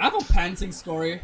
[0.05, 1.21] have a pantsing story.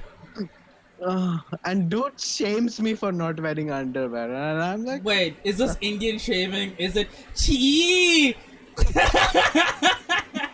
[1.00, 6.18] And dude shames me for not wearing underwear, and I'm like, Wait, is this Indian
[6.18, 6.74] shaving?
[6.78, 8.34] Is it chi?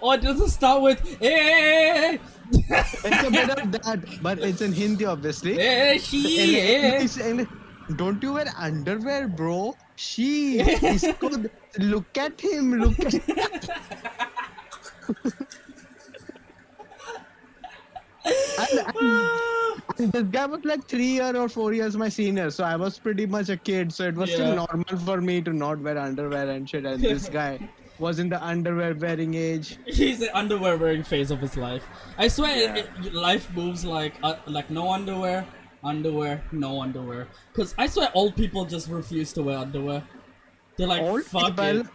[0.00, 2.18] or does it start with eh?
[2.50, 5.58] it's a bit of that, but it's in Hindi, obviously.
[5.58, 7.44] Eh, she, eh.
[7.96, 9.76] Don't you wear underwear, bro?
[9.96, 13.14] She, isko- look at him, look at
[18.24, 19.30] and, and-
[19.98, 22.98] and this guy was like three year or four years my senior, so I was
[22.98, 23.92] pretty much a kid.
[23.92, 24.36] So it was Yeah.
[24.36, 26.84] still normal for me to not wear underwear and shit.
[26.86, 29.78] And this guy was in the underwear wearing age.
[29.86, 31.84] He's the underwear wearing phase of his life.
[32.18, 35.46] I swear, it, it- life moves like uh, like no underwear,
[35.84, 37.28] underwear, no underwear.
[37.52, 40.02] Cause I swear, old people just refuse to wear underwear.
[40.76, 41.86] They're like, Old fuck people it.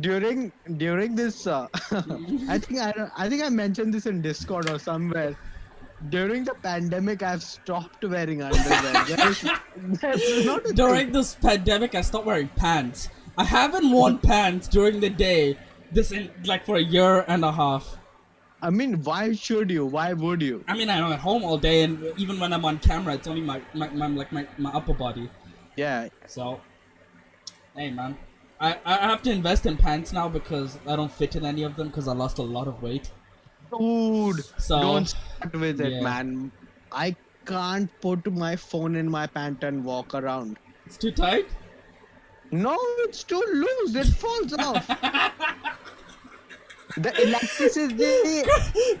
[0.00, 1.66] During during this, uh,
[2.48, 5.36] I think I I think I mentioned this in Discord or somewhere.
[6.08, 9.04] During the pandemic, I've stopped wearing underwear.
[9.06, 9.44] There's,
[10.00, 13.08] there's not a During this pandemic, I stopped wearing pants.
[13.38, 15.56] I haven't worn pants during the day.
[15.92, 17.98] This in like for a year and a half.
[18.60, 19.86] I mean, why should you?
[19.86, 20.64] Why would you?
[20.68, 23.40] I mean, I'm at home all day, and even when I'm on camera, it's only
[23.40, 25.30] my my, my like my, my upper body.
[25.76, 26.60] Yeah, So,
[27.74, 28.16] hey man,
[28.62, 31.76] I I have to invest in pants now because I don't fit in any of
[31.76, 33.10] them because I lost a lot of weight.
[33.78, 34.44] dude.
[34.58, 36.52] So, don't start with it, man.
[36.92, 40.58] I can't put my phone in my pant and walk around.
[40.86, 41.48] It's too tight.
[42.52, 43.94] No, it's too loose.
[43.96, 44.86] It falls off.
[46.96, 48.42] the elasticity,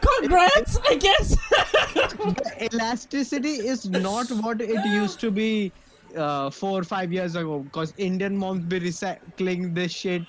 [0.00, 1.36] Congrats, I guess.
[1.94, 5.70] the elasticity is not what it used to be
[6.16, 7.60] uh, four or five years ago.
[7.60, 10.22] Because Indian moms be recycling this shit.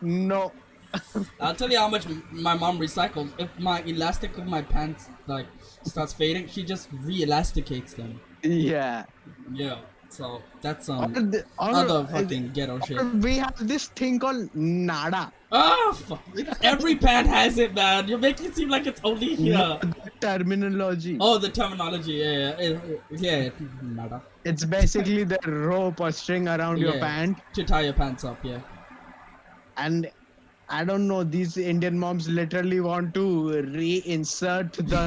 [0.00, 0.52] No.
[1.40, 3.30] I'll tell you how much my mom recycles.
[3.38, 5.46] If my elastic of my pants like
[5.82, 8.20] starts fading, she just re-elasticates them.
[8.42, 9.04] Yeah.
[9.52, 9.78] Yeah.
[10.16, 13.04] So that's Or um the- other fucking ghetto shit.
[13.24, 15.30] we have this thing called nada.
[15.50, 16.22] Fuck.
[16.62, 18.08] Every pant has it, man.
[18.08, 19.78] You're making it seem like it's only here.
[20.20, 21.18] Terminology.
[21.20, 22.14] Oh, the terminology.
[22.14, 22.78] Yeah, yeah,
[23.10, 23.42] yeah.
[23.42, 23.50] yeah.
[23.82, 24.22] Nada.
[24.44, 27.00] It's basically the rope or string around your Yeah.
[27.06, 27.38] pant.
[27.54, 28.60] To tie your pants up, yeah.
[29.76, 30.10] And
[30.68, 33.26] I don't know, these Indian moms literally want to
[33.76, 35.04] reinsert the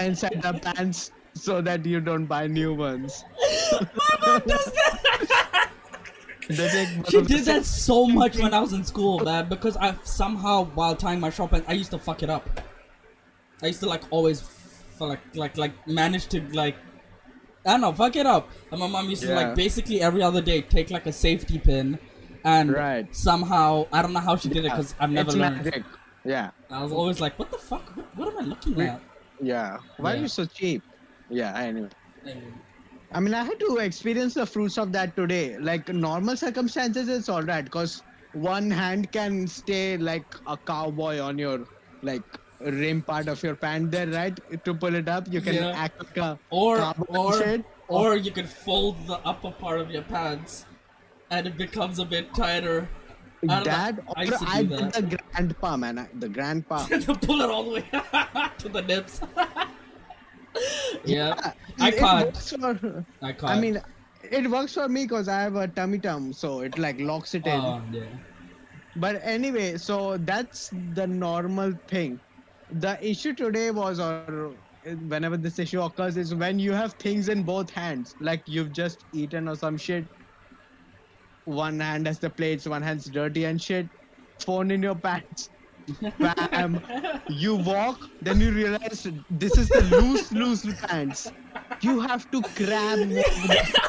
[0.06, 3.24] inside the pants so that you don't buy new ones.
[6.48, 9.76] They take one She did that so much when I was in school, man, because
[9.76, 12.48] I somehow while tying my short pants, I used to fuck it up.
[13.62, 16.76] I used to like always, f- like like like manage to like,
[17.66, 18.48] I don't know, fuck it up.
[18.70, 21.98] And my mom used to like basically every other day take like a safety pin,
[22.44, 23.12] and Right.
[23.14, 25.64] somehow I don't know how she did it because I've never it's learned.
[25.64, 25.82] magic.
[26.24, 27.90] Yeah, I was always like, what the fuck?
[27.96, 29.00] What, what am I looking at?
[29.40, 29.78] yeah.
[29.96, 30.82] Why are you so cheap?
[31.30, 31.88] Yeah, anyway.
[32.24, 32.42] And-
[33.12, 35.56] I mean, I had to experience the fruits of that today.
[35.58, 41.38] Like normal circumstances, it's all right because one hand can stay like a cowboy on
[41.38, 41.66] your
[42.02, 42.22] like
[42.60, 44.38] rim part of your pant there, right?
[44.64, 45.70] To pull it up, you can Yeah.
[45.84, 47.64] act like a Or or shit.
[47.86, 50.66] or you can fold the upper part of your pants,
[51.30, 52.88] and it becomes a bit tighter.
[53.42, 53.64] I don't know.
[53.64, 53.98] that.
[54.16, 54.92] I Or used I do did that.
[54.94, 55.98] the grandpa, man.
[56.00, 56.84] I- The grandpa.
[57.06, 57.84] to pull it all the way
[58.58, 59.20] to the nips.
[61.04, 61.34] yeah,
[61.80, 62.36] I can't.
[62.36, 63.44] for- I can't.
[63.44, 63.80] I mean,
[64.22, 67.46] it works for me because I have a tummy tum, so it like locks it
[67.46, 67.60] in.
[67.60, 68.06] oh yeah.
[68.96, 72.20] But anyway, so that's the normal thing.
[72.70, 74.56] The issue today was, or
[75.08, 79.04] whenever this issue occurs, is when you have things in both hands, like you've just
[79.12, 80.08] eaten or some shit.
[81.44, 83.88] One hand has the plates, one hand's dirty and shit.
[84.40, 85.50] Phone in your pants.
[86.18, 86.80] Bam.
[87.28, 91.30] you walk, then you realize this is the loose, loose pants.
[91.80, 92.98] You have to grab.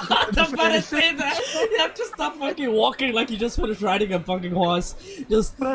[0.09, 1.41] I'm about to say that.
[1.71, 4.95] You have to stop fucking walking like you just finished riding a fucking horse.
[5.29, 5.55] Just.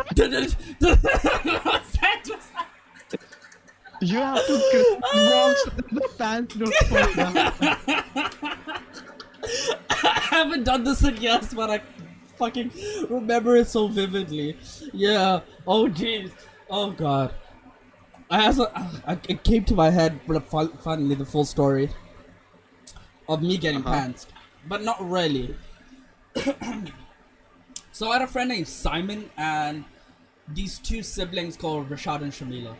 [4.04, 7.36] You have to grab walk so that the pants don't fall down.
[9.90, 11.80] I haven't done this in years, but I
[12.42, 12.70] fucking
[13.08, 14.56] remember it so vividly.
[14.92, 15.40] Yeah.
[15.66, 16.30] Oh jeez.
[16.68, 17.34] Oh god.
[18.30, 18.64] I also,
[19.06, 21.90] I, it came to my head, but fin- finally the full story
[23.28, 23.94] of me getting Uh-huh.
[23.94, 24.26] pantsed,
[24.66, 25.54] but not really.
[27.92, 29.84] so I had a friend named Simon, and
[30.48, 32.74] these two siblings called Rashad and Shamila,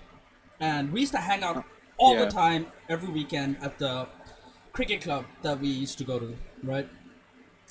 [0.60, 1.64] and we used to hang out
[1.98, 2.24] all Yeah.
[2.24, 4.08] the time every weekend at the
[4.72, 6.88] cricket club that we used to go to, right?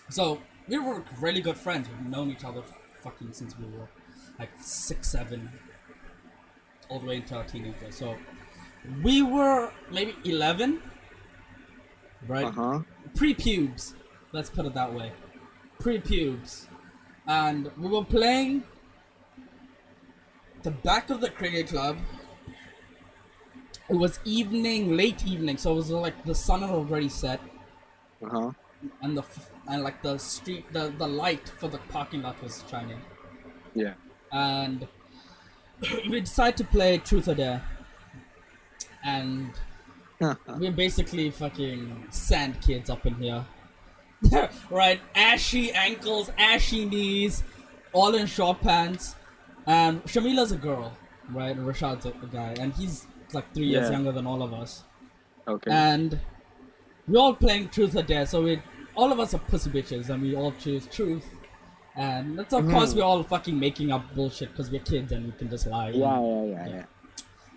[0.09, 0.39] So
[0.71, 1.89] we were really good friends.
[1.89, 2.63] We've known each other
[3.03, 3.89] fucking since we were
[4.39, 5.51] like six, seven,
[6.89, 7.91] all the way into our teenager.
[7.91, 8.17] So
[9.03, 10.81] we were maybe eleven,
[12.27, 12.45] right?
[12.45, 12.79] Uh huh.
[13.15, 13.95] pre-pubes.
[14.31, 15.11] Let's put it that way.
[15.79, 16.67] Pre-pubes,
[17.27, 18.63] and we were playing
[20.63, 21.97] the back of the cricket club.
[23.89, 27.41] It was evening, late evening, so it was like the sun had already set,
[28.21, 28.51] Uh huh.
[29.01, 32.63] and the f- and like the street, the the light for the parking lot was
[32.69, 33.01] shining,
[33.73, 33.93] Yeah.
[34.31, 34.87] and
[36.09, 37.63] we decided to play Truth or Dare,
[39.03, 39.51] and
[40.59, 43.45] we're basically fucking sand kids up in here.
[44.69, 45.01] right?
[45.15, 47.43] Ashy ankles, ashy knees,
[47.91, 49.15] all in short pants.
[49.65, 50.93] And Shamila's a girl,
[51.31, 51.55] right?
[51.55, 52.55] And Rashad's a, a guy.
[52.59, 54.83] And he's like three years younger than all of us.
[55.47, 55.71] okay.
[55.71, 56.19] And
[57.07, 58.61] we're all playing Truth or Dare, so we
[58.95, 61.25] all of us are pussy bitches and we all choose truth.
[61.95, 62.97] And that's of course Mhm.
[62.97, 65.89] we're all fucking making up bullshit because we're kids and we can just lie.
[65.89, 66.83] yeah, yeah, yeah, yeah.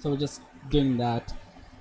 [0.00, 1.32] So we're just doing that.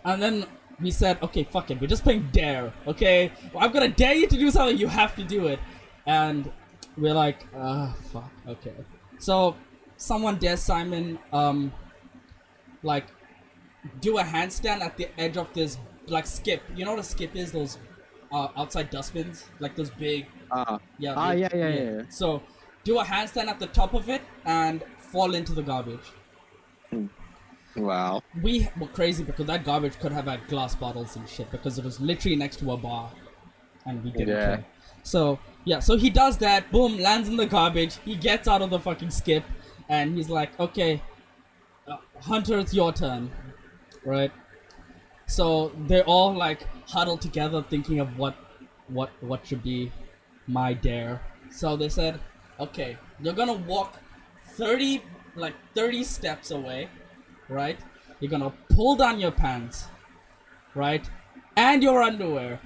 [0.06, 0.46] And then
[0.80, 3.32] we said, okay, fuck it, we're just playing dare, okay?
[3.54, 5.60] Well, I'm gonna dare you to do something, you have to do it.
[6.06, 6.52] And
[6.98, 8.74] we're like, ah, fuck, okay.
[9.20, 9.56] So
[9.98, 11.72] someone dares Simon, um,
[12.84, 13.06] like,
[14.02, 16.62] do a handstand at the edge of this, like, skip.
[16.76, 17.52] You know what a skip is?
[17.52, 17.78] Those
[18.34, 19.52] uh, outside dustbins?
[19.60, 21.13] Like those big, Ah, yeah.
[21.17, 22.04] Ah, big- yeah, yeah, yeah, yeah.
[22.10, 22.43] So
[22.84, 26.13] do a handstand at the top of it and fall into the garbage
[27.76, 28.22] wow.
[28.41, 31.86] we were crazy because that garbage could have had glass bottles and shit because it
[31.86, 33.12] was literally next to a bar
[33.86, 34.46] and we didn't Yeah.
[34.46, 34.65] care.
[35.04, 38.69] So yeah, so he does that, boom, lands in the garbage, he gets out of
[38.69, 39.43] the fucking skip
[39.89, 41.02] and he's like, Okay,
[41.88, 43.32] uh, Hunter, it's your turn.
[44.06, 44.32] Right?
[45.36, 48.36] So they're all like huddled together thinking of what
[48.88, 49.91] what what should be
[50.48, 51.22] my dare.
[51.50, 52.19] So they said,
[52.60, 54.00] Okay, you're gonna walk
[54.58, 55.02] thirty
[55.36, 56.89] like thirty steps away
[57.50, 57.80] right?
[58.19, 59.86] You're gonna pull down your pants,
[60.76, 61.08] right?
[61.56, 62.60] And your underwear.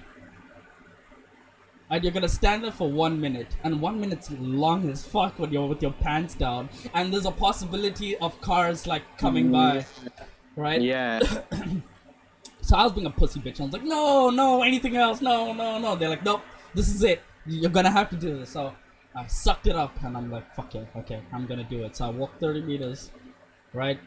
[1.89, 3.55] And you're gonna stand there for one minute.
[3.63, 6.69] And one minute's long as fuck when you're with your pants down.
[6.93, 9.77] And there's a possibility of cars like coming by.
[9.77, 9.85] Mm.
[10.55, 10.81] Right?
[10.81, 11.21] Yeah.
[12.67, 13.61] So I was being a pussy bitch.
[13.61, 15.95] I was like, no, no, anything else, no, no, no.
[15.95, 16.41] They're like, nope,
[16.73, 17.21] this is it.
[17.45, 18.49] You're gonna have to do this.
[18.49, 18.73] So
[19.15, 21.95] I sucked it up and I'm like, fuck it, okay, I'm gonna do it.
[21.95, 23.11] So I walked 30 meters,
[23.71, 23.97] right?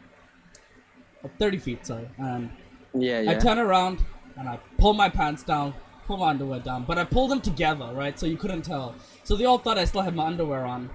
[1.25, 2.07] Uh, 30 feet, sorry.
[2.19, 2.51] And
[2.93, 4.05] Yeah, I turn around
[4.37, 5.73] and I pull my pants down,
[6.05, 8.19] pull my underwear down, but I pulled them together, right?
[8.19, 8.93] So you couldn't tell.
[9.23, 10.87] So they all thought I still had my underwear on.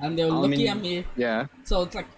[0.00, 1.04] And they were I looking mean, at me.
[1.14, 1.46] Yeah.
[1.62, 2.08] So it's like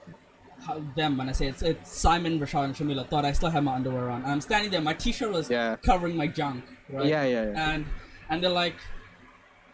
[0.96, 3.74] them when I say it's, it's Simon, Rashad, and Shamila thought I still had my
[3.74, 4.22] underwear on.
[4.22, 5.76] And I'm standing there, my t-shirt was Yeah.
[5.76, 7.06] covering my junk, right?
[7.06, 7.70] Yeah, yeah, yeah.
[7.70, 7.86] And
[8.30, 8.76] and they're like,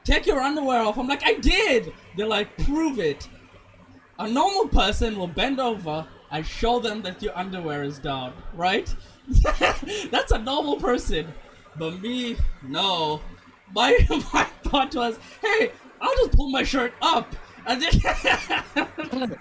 [0.04, 0.98] take your underwear off.
[0.98, 1.92] I'm like, I did.
[2.16, 3.28] They're like, prove it.
[4.18, 8.92] A normal person will bend over and show them that your underwear is down, right?
[10.10, 11.32] That's a normal person.
[11.76, 13.20] But me, no.
[13.74, 13.96] My
[14.32, 17.34] my thought was, hey, I'll just pull my shirt up.
[17.66, 17.90] And then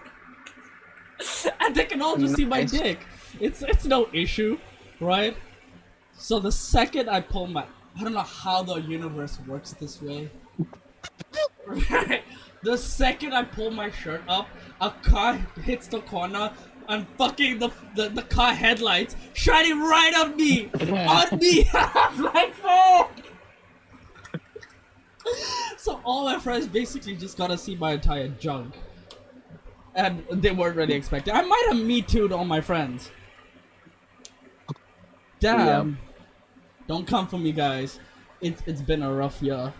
[1.59, 2.99] and they can all just see my dick.
[3.39, 4.59] It's it's no issue,
[4.99, 5.35] right?
[6.17, 7.65] So the second I pull my
[7.99, 10.29] I don't know how the universe works this way.
[11.65, 12.23] right?
[12.63, 14.47] The second I pull my shirt up,
[14.81, 16.51] a car hits the corner
[16.89, 20.69] and fucking the the, the car headlights shining right on me!
[20.73, 21.69] on me!
[21.73, 23.11] I'm like fuck!
[25.77, 28.73] So all my friends basically just got to see my entire junk.
[29.97, 31.33] And they weren't really expecting.
[31.33, 33.11] I might have me too'd all my friends.
[35.39, 35.97] Damn.
[36.87, 37.99] Don't come for me, guys.
[38.39, 39.73] It's it's been a rough year.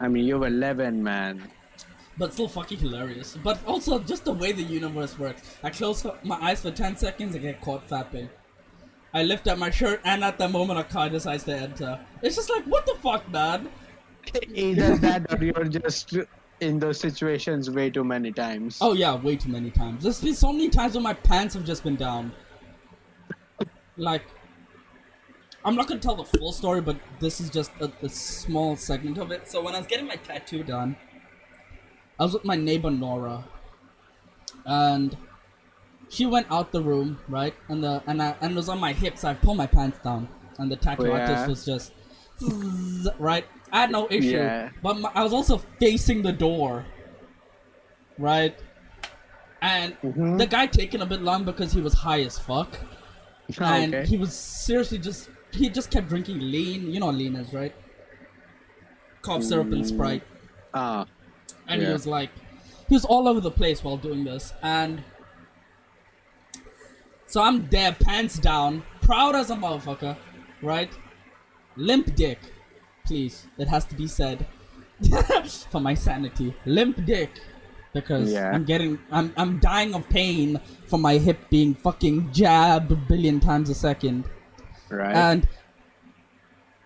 [0.00, 1.48] I mean, you're 11, man.
[2.18, 3.38] But still fucking hilarious.
[3.42, 5.56] But also just the way the universe works.
[5.62, 8.28] I close my eyes for 10 seconds, and get caught fapping.
[9.14, 12.00] I lift up my shirt, and at the moment a car decides to enter.
[12.22, 13.68] It's just like, what the fuck, man?
[14.54, 16.14] Either that or you're just
[16.62, 18.78] in those situations way too many times.
[18.80, 20.02] Oh yeah, way too many times.
[20.04, 22.32] There's been so many times when my pants have just been down.
[23.96, 24.22] Like,
[25.64, 29.18] I'm not gonna tell the full story, but this is just a, a small segment
[29.18, 29.48] of it.
[29.48, 30.96] So when I was getting my tattoo done,
[32.18, 33.44] I was with my neighbor Nora,
[34.64, 35.16] and
[36.08, 37.54] she went out the room, right?
[37.68, 39.24] And the and I and it was on my hips.
[39.24, 41.92] I pulled my pants down, and the tattoo Oh, artist was just
[43.18, 43.46] right.
[43.72, 44.68] I had no issue, Yeah.
[44.82, 46.84] but my, I was also facing the door
[48.18, 48.54] right?
[49.62, 50.38] And Mhm.
[50.38, 52.78] the guy taking a bit long because he was high as fuck,
[53.58, 54.06] and okay.
[54.06, 56.92] he was seriously just he just kept drinking lean.
[56.92, 57.74] You know what lean is, right?
[59.22, 60.22] Cough syrup and Sprite,
[60.74, 61.06] Ah,
[61.68, 62.30] and he was like,
[62.88, 65.02] he was all over the place while doing this, and
[67.26, 70.16] so I'm there, pants down, proud as a motherfucker,
[70.60, 70.92] right?
[71.76, 72.38] Limp dick,
[73.06, 73.46] please.
[73.58, 74.46] It has to be said
[75.70, 76.54] for my sanity.
[76.66, 77.30] Limp dick,
[77.92, 78.50] because Yeah.
[78.52, 83.40] I'm getting, I'm, I'm dying of pain from my hip being fucking jabbed a billion
[83.40, 84.24] times a second,
[84.90, 85.14] right.
[85.14, 85.48] and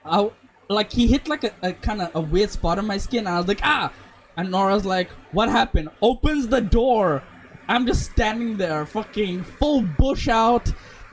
[0.05, 0.31] I
[0.69, 3.21] like he hit like a, a kind of a weird spot on my skin.
[3.21, 3.93] And I was like, ah,
[4.37, 5.89] and Nora's like, what happened?
[6.03, 7.23] Opens the door.
[7.69, 10.73] I'm just standing there, fucking full bush out.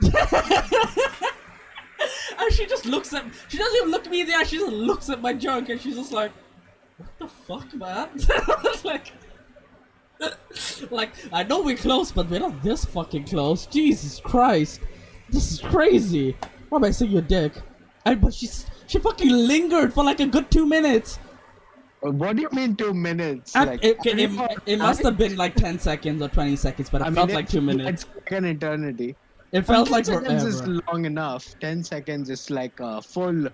[2.38, 4.58] and she just looks at she doesn't even look at me in the eye she
[4.58, 6.32] just looks at my junk and she's just like
[6.98, 8.08] what the fuck man?
[8.84, 9.12] Like
[10.90, 13.66] like i know we're close but we're not this fucking close.
[13.66, 14.80] Jesus christ.
[15.28, 16.36] This is crazy.
[16.68, 17.52] Why am i seeing your dick?
[18.04, 21.18] And but she's she fucking lingered for like a good two minutes.
[22.04, 23.54] Uh, what do you mean two minutes?
[23.54, 27.00] Like, it, it, it, it must have been like 10 seconds or 20 seconds but
[27.00, 29.16] it I mean, felt like two minutes It's like an eternity.
[29.52, 31.54] It felt like 10 like seconds is long enough.
[31.60, 33.48] Ten seconds is like a full.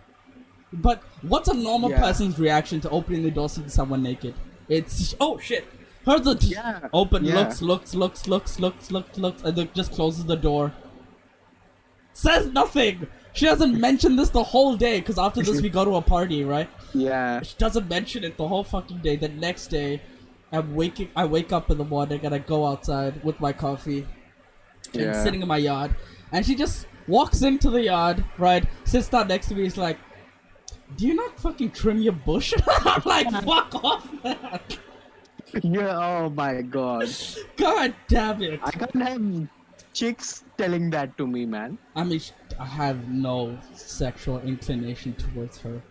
[0.72, 2.00] But what's a normal Yeah.
[2.00, 4.34] person's reaction to opening the door seeing someone naked?
[4.68, 5.66] It's oh shit.
[6.06, 7.34] Her the t- Yeah, open yeah.
[7.40, 10.72] looks looks looks looks looks looks looks and then just closes the door.
[12.12, 13.06] Says nothing.
[13.32, 16.44] She doesn't mention this the whole day because after this we go to a party,
[16.44, 16.68] right?
[16.94, 17.42] Yeah.
[17.42, 19.16] She doesn't mention it the whole fucking day.
[19.16, 20.02] The next day,
[20.52, 21.10] I'm waking.
[21.14, 24.06] I wake up in the morning and I go outside with my coffee
[24.92, 25.22] Yeah.
[25.22, 25.94] sitting in my yard,
[26.32, 28.64] and she just walks into the yard, right?
[28.84, 29.66] Sits down next to me.
[29.66, 29.98] Is like,
[30.96, 34.60] "Do you not fucking trim your bush?" I'm like, "Fuck off, man.
[35.62, 35.96] Yeah.
[35.98, 37.08] Oh my god.
[37.56, 39.48] God damn it!" I can't have
[39.92, 41.78] chicks telling that to me, man.
[41.96, 42.20] I mean,
[42.58, 45.82] I have no sexual inclination towards her,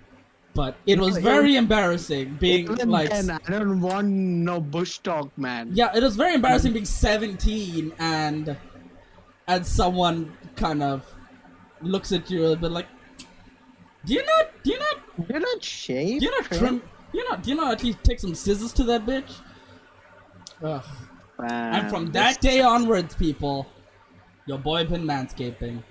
[0.54, 3.10] but it was very embarrassing being Even like.
[3.10, 5.70] then, I don't want no bush talk, man.
[5.74, 8.56] Yeah, it was very embarrassing being 17 and
[9.50, 11.04] and someone kind of
[11.82, 12.86] looks at you a bit like,
[14.06, 16.20] do you not, do you not, You're not shaved.
[16.22, 16.78] do you not trim,
[17.12, 19.32] do you not, do you not at least take some scissors to that bitch?
[20.64, 20.86] Ugh.
[21.40, 23.66] And from that day onwards, people,
[24.46, 25.84] your boy been manscaping.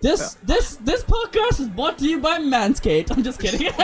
[0.00, 3.10] This this this podcast is brought to you by Manscaped.
[3.10, 3.70] I'm just kidding.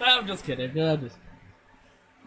[0.00, 0.70] I'm just kidding.
[0.76, 1.16] Yeah, just,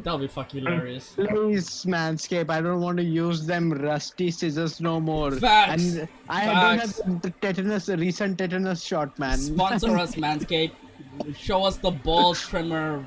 [0.03, 1.13] that'll be fucking hilarious.
[1.15, 5.31] Please, Manscape, I don't want to use them rusty scissors no more.
[5.31, 5.95] Facts.
[5.95, 6.97] And I Facts.
[6.97, 9.37] don't have the tetanus, recent tetanus shot, man.
[9.37, 10.73] Sponsor us, Manscaped.
[11.35, 13.03] Show us the ball trimmer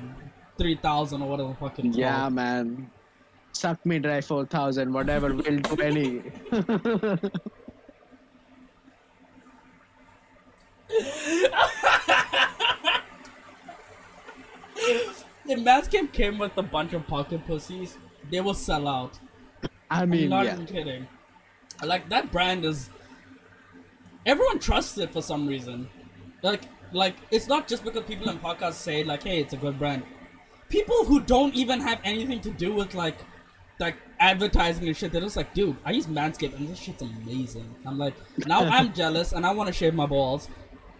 [0.57, 2.33] 3000 or whatever the fuck it's Yeah, called.
[2.33, 2.89] man.
[3.53, 6.21] Suck me dry 4000, whatever, we'll do any.
[15.47, 17.97] If Manscaped came with a bunch of pocket pussies,
[18.31, 19.19] they will sell out.
[19.89, 20.53] I mean, I'm not yeah.
[20.53, 21.07] even kidding.
[21.83, 22.89] Like that brand is.
[24.25, 25.87] Everyone trusts it for some reason.
[26.41, 29.77] Like, like it's not just because people in podcasts say like, "Hey, it's a good
[29.77, 30.03] brand."
[30.69, 33.17] People who don't even have anything to do with like,
[33.79, 37.75] like advertising and shit, they're just like, "Dude, I use Manscaped and this shit's amazing."
[37.85, 38.15] I'm like,
[38.47, 40.49] now I'm jealous and I want to shave my balls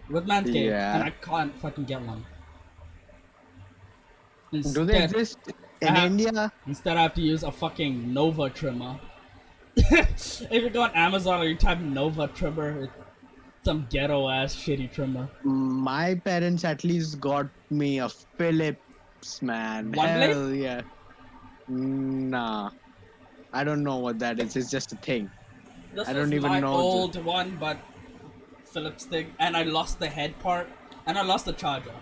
[0.08, 0.94] with Manscaped, Yeah.
[0.94, 2.24] and I can't fucking get one.
[4.52, 5.38] Do they Instead- exist
[5.80, 6.52] in Uh, India?
[6.66, 8.98] Instead, I have to use a fucking Nova trimmer.
[9.76, 13.02] if you go on Amazon or you type Nova trimmer, it's
[13.62, 15.28] some ghetto ass shitty trimmer.
[15.42, 19.92] My parents at least got me a Philips, man.
[19.92, 20.60] One blade?
[20.60, 20.80] Yeah.
[21.68, 22.70] Nah.
[23.52, 24.56] I don't know what that is.
[24.56, 25.30] It's just a thing.
[25.94, 27.78] This I don't even my know the- old one, but
[28.64, 30.68] Philips thing, and I lost the head part,
[31.06, 31.94] and I lost the charger.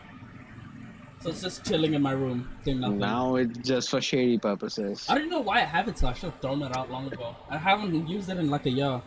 [1.24, 2.98] So it's just chilling in my room, doing nothing.
[2.98, 5.06] Now it's just for shady purposes.
[5.08, 7.06] I don't know why I have it, so I should have thrown it out long
[7.10, 7.34] ago.
[7.48, 9.00] I haven't used it in like a year.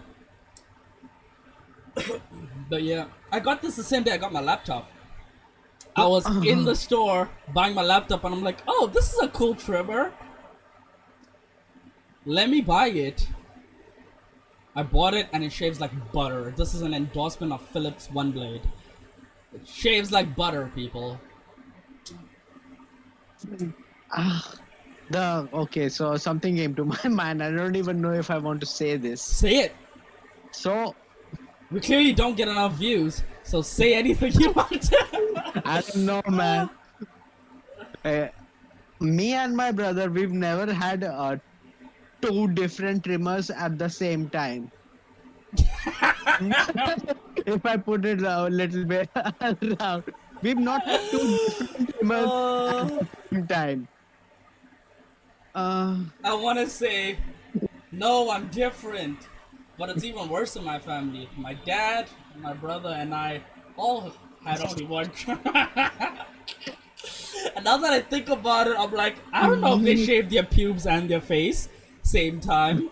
[2.71, 4.89] but yeah, I got this the same day I got my laptop.
[5.95, 9.27] I was in the store buying my laptop, and I'm like, "Oh, this is a
[9.27, 10.11] cool trimmer.
[12.25, 13.27] Let me buy it."
[14.75, 16.51] I bought it, and it shaves like butter.
[16.57, 18.63] This is an endorsement of Philips One Blade.
[19.53, 21.19] It shaves like butter, people.
[24.11, 24.53] Ah,
[25.09, 25.89] the okay.
[25.89, 27.43] So something came to my mind.
[27.43, 29.21] I don't even know if I want to say this.
[29.21, 29.75] Say it.
[30.51, 30.95] So
[31.69, 34.81] We clearly don't get enough views, so say anything you want.
[34.83, 35.61] To.
[35.65, 36.69] I don't know, man.
[38.05, 38.27] Uh,
[39.01, 41.35] me and my brother, we've never had uh,
[42.21, 44.71] two different trimmers at the same time.
[47.45, 50.03] if I put it a little bit around,
[50.41, 53.87] we've not had two different Uh, at the same time.
[55.55, 57.17] Uh, I want to say,
[57.91, 59.27] no, I'm different.
[59.77, 61.29] But it's even worse in my family.
[61.37, 62.07] My dad,
[62.37, 63.43] my brother, and I
[63.75, 64.11] all
[64.43, 65.11] had only one
[67.55, 70.31] and now that I think about it, I'm like, I don't know if they shaved
[70.31, 71.69] their pubes and their face
[72.01, 72.89] same time.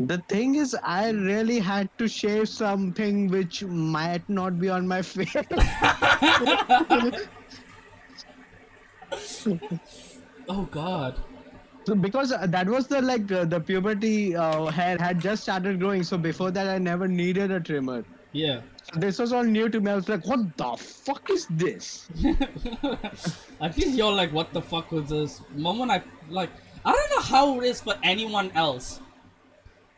[0.00, 5.02] The thing is, I really had to shave something which might not be on my
[5.02, 5.34] face.
[10.48, 11.20] Oh God.
[11.86, 15.78] So because uh, that was the like uh, the puberty uh, hair had just started
[15.78, 16.02] growing.
[16.02, 18.04] So before that, I never needed a trimmer.
[18.32, 18.60] Yeah.
[18.92, 19.90] So this was all new to me.
[19.90, 22.08] I was like, what the fuck is this?
[23.60, 25.42] I feel you're like, what the fuck was this?
[25.54, 26.50] Moment I like,
[26.84, 29.00] I don't know how it is for anyone else.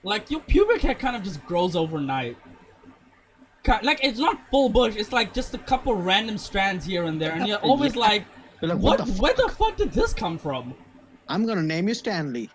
[0.03, 2.37] Like your pubic hair kind of just grows overnight.
[3.83, 4.97] Like it's not full bush.
[4.97, 8.01] It's like just a couple random strands here and there, and you're always Yeah.
[8.01, 8.25] like,
[8.61, 8.99] You're like, what?
[9.01, 10.75] what the where the fuck did this come from?
[11.29, 12.49] I'm gonna name you Stanley.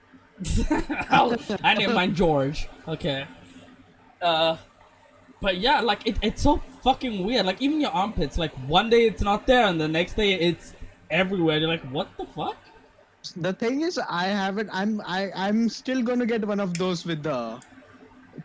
[1.10, 2.68] I named mine George.
[2.88, 3.28] Okay.
[4.22, 4.58] Uh,
[5.42, 7.46] but yeah, like it, it's so fucking weird.
[7.46, 10.74] Like even your armpits, like one day it's not there, and the next day it's
[11.12, 11.60] everywhere.
[11.60, 12.58] You're like, what the fuck?
[13.34, 14.70] The thing is, I haven't.
[14.72, 15.02] I'm.
[15.02, 15.32] I.
[15.36, 17.62] I'm still gonna get one of those with the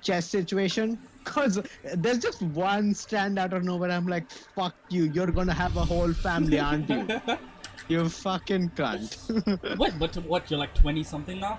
[0.03, 0.99] chest situation.
[1.25, 1.61] Cause
[1.95, 3.91] there's just one strand out of nowhere.
[3.91, 5.05] I'm like, fuck you.
[5.05, 7.21] You're gonna have a whole family, aren't you?
[7.89, 9.79] you fucking cunt.
[9.79, 10.51] Wait, but what?
[10.51, 11.59] You're like twenty something now.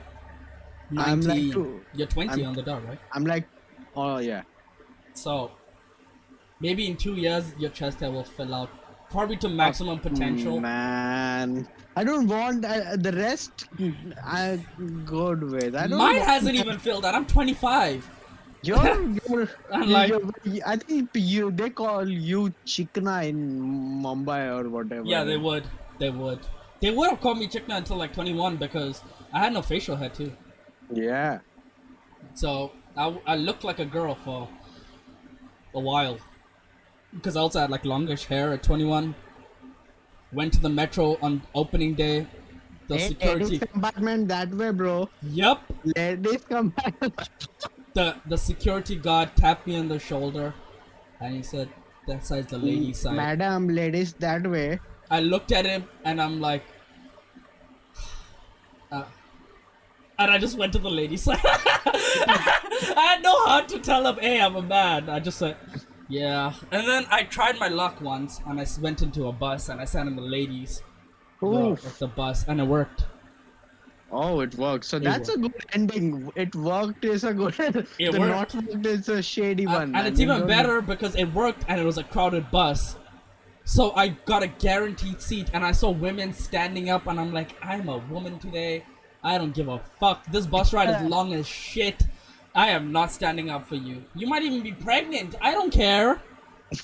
[0.98, 3.00] I'm like two- You're twenty I'm- on the dot, right?
[3.14, 3.48] I'm like,
[3.96, 4.42] oh yeah.
[5.14, 5.52] So
[6.60, 8.70] maybe in two years your chest hair will fill out,
[9.10, 10.60] probably to maximum oh, potential.
[10.60, 13.68] Man, I don't want uh, the rest.
[14.26, 14.60] I
[15.06, 15.76] good with.
[15.76, 15.98] I don't.
[15.98, 17.16] Mine hasn't even filled out.
[17.16, 18.10] I'm 25.
[18.64, 18.78] You're,
[19.30, 23.60] you're, I'm like- you're- I think you they call you Chikna in
[24.04, 25.04] Mumbai or whatever.
[25.04, 25.66] Yeah, they would.
[25.98, 26.40] They would.
[26.80, 29.02] They would have called me Chikna until like 21 because
[29.34, 30.32] I had no facial hair too.
[30.94, 31.40] Yeah.
[32.36, 34.48] So I, I looked like a girl for
[35.74, 36.20] a while.
[37.16, 39.16] Because I also had like longish hair at 21.
[40.34, 42.28] Went to the metro on opening day.
[42.88, 43.60] The Hey, security.
[43.60, 45.10] compartment that way, bro.
[45.24, 45.60] Yep.
[45.96, 47.30] Ladies compartment.
[47.94, 50.54] The the security guard tapped me on the shoulder,
[51.20, 51.70] and he said,
[52.08, 54.80] "That side's the lady side." Madam, ladies that way.
[55.10, 56.64] I looked at him and I'm like,
[58.92, 59.04] uh,
[60.20, 61.40] and I just went to the lady side.
[61.44, 65.58] I had no heart to tell him, "Hey, I'm a man." I just said,
[66.12, 69.80] "Yeah," and then I tried my luck once, and I went into a bus and
[69.80, 70.84] I sat in the ladies
[71.42, 73.06] row of the bus, and it worked.
[74.12, 74.86] Oh, it worked.
[74.86, 76.30] So It that's a good ending.
[76.36, 77.56] It worked is a good.
[77.98, 78.54] It the worked.
[78.56, 79.82] not worked is a shady And- one.
[79.84, 80.06] and man.
[80.08, 82.98] it's even better because it worked and it was a crowded bus.
[83.64, 87.52] So I got a guaranteed seat and I saw women standing up and I'm like,
[87.64, 88.84] I'm a woman today.
[89.24, 90.26] I don't give a fuck.
[90.32, 92.04] This bus ride is long as shit.
[92.54, 94.04] I am not standing up for you.
[94.16, 95.36] You might even be pregnant.
[95.42, 96.22] I don't care.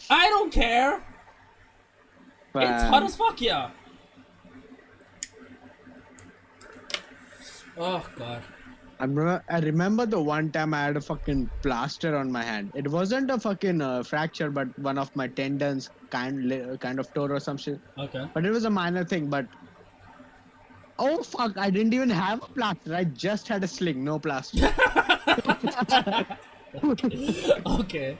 [0.09, 1.03] I don't care.
[2.55, 3.69] It's hot as fuck yeah.
[7.77, 8.41] Oh god.
[8.99, 12.71] I remember, I remember the one time I had a fucking plaster on my hand.
[12.73, 17.13] It wasn't a fucking uh, fracture, but one of my tendons kind li- kind of
[17.13, 17.79] tore or some shit.
[17.99, 18.25] Okay.
[18.33, 19.29] But it was a minor thing.
[19.29, 19.45] But
[20.97, 22.95] oh fuck, I didn't even have a plaster.
[22.95, 24.73] I just had a sling, no plaster.
[27.65, 28.17] Okay.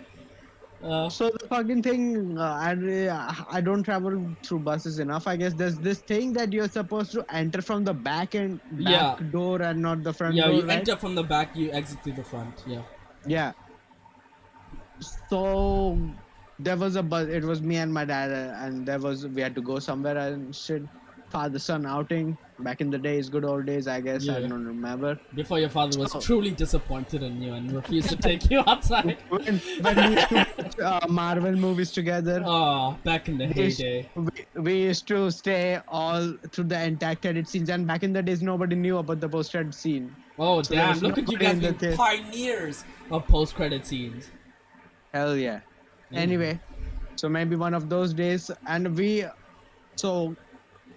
[0.84, 5.28] Uh, so the fucking thing, uh, I I don't travel through buses enough.
[5.28, 9.20] I guess there's this thing that you're supposed to enter from the back and back
[9.20, 9.30] Yeah.
[9.32, 10.54] door and not the front yeah, door.
[10.54, 10.78] you right?
[10.80, 12.64] enter from the back, you exit through the front.
[12.68, 12.84] Yeah.
[13.26, 13.54] Yeah.
[15.30, 15.98] So
[16.60, 17.28] there was a bus.
[17.28, 20.18] It was me and my dad, uh, and there was we had to go somewhere
[20.18, 20.84] and shit.
[21.30, 23.88] Father son outing back in the days, good old days.
[23.88, 25.20] I guess I don't remember.
[25.36, 29.18] Before your father was So- truly disappointed in you and refused to take you outside.
[29.30, 33.54] When, when we used to watch uh, Marvel movies together, Oh, back in the we
[33.54, 34.10] heyday.
[34.16, 34.30] we,
[34.62, 37.70] we used to stay all through the entire credit scenes.
[37.70, 40.16] And back in the days, nobody knew about the post-credit scene.
[40.40, 40.98] Oh, So damn.
[41.00, 41.98] Look at you guys in the being theater.
[41.98, 44.30] pioneers of post credit scenes.
[45.14, 45.62] Hell yeah.
[46.14, 46.60] Anyway,
[47.16, 49.26] so maybe one of those days, and we,
[49.96, 50.36] so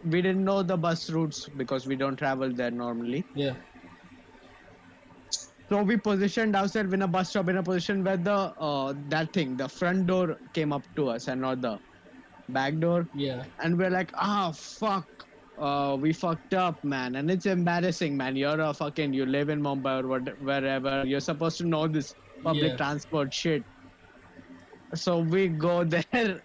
[0.03, 3.27] we didn't know the bus routes because we don't travel there normally.
[3.35, 3.55] Yeah.
[5.71, 9.33] So we positioned ourselves in a bus stop in a position where the uh, that
[9.33, 11.79] thing, the front door came up to us and not the
[12.49, 13.09] back door.
[13.15, 13.45] Yeah.
[13.63, 15.07] And we're like, ah, fuck.
[15.59, 18.35] uh, we fucked up, man, and it's embarrassing, man.
[18.37, 21.05] You're a fucking, you live in Mumbai or what, wherever.
[21.07, 22.77] You're supposed to know this public Yeah.
[22.77, 23.67] transport shit.
[24.95, 26.43] So we go there,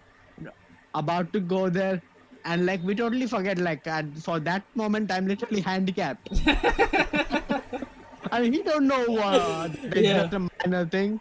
[0.94, 2.02] about to go there,
[2.46, 3.58] and like we totally forget.
[3.58, 6.28] Like at, for that moment, I'm literally handicapped.
[8.32, 9.70] I mean, he don't know what.
[9.82, 10.22] It's Yeah.
[10.22, 11.20] just a minor thing.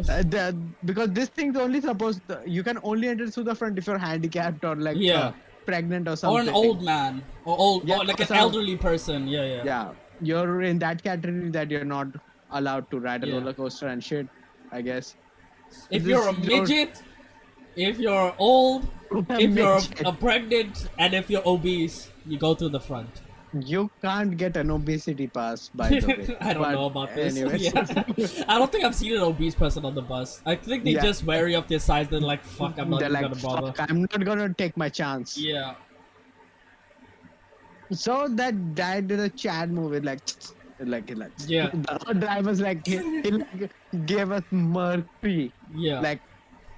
[0.00, 3.86] Uh, the, because this thing's only supposed you can only enter through the front if
[3.86, 5.20] you're handicapped or like Yeah.
[5.28, 5.32] uh,
[5.64, 6.48] pregnant or something.
[6.48, 9.26] or an old man, or old, Yeah, or like an some- elderly person.
[9.26, 9.62] Yeah, yeah.
[9.64, 12.08] Yeah, you're in that category that you're not
[12.50, 13.34] allowed to ride a Yeah.
[13.38, 14.28] roller coaster and shit.
[14.72, 15.14] I guess.
[15.90, 17.02] If This you're a midget,
[17.76, 22.80] if you're old, if you're a pregnant, and if you're obese, you go through the
[22.80, 23.08] front.
[23.58, 26.36] You can't get an obesity pass, by the way.
[26.40, 27.36] I don't But know about this.
[27.38, 28.44] Yeah.
[28.48, 30.42] I don't think I've seen an obese person on the bus.
[30.44, 31.02] I think they Yeah.
[31.02, 32.08] just wary of their size.
[32.08, 35.38] They're like, "Fuck, I'm not even like, gonna bother." I'm not gonna take my chance.
[35.38, 35.74] Yeah,
[37.92, 40.20] So that guy did a Chad movie, like,
[40.80, 41.30] like, like.
[41.46, 41.70] Yeah.
[41.72, 43.70] The driver's like, he, he like
[44.04, 45.52] gave us mercy.
[45.74, 46.00] yeah.
[46.00, 46.20] Like,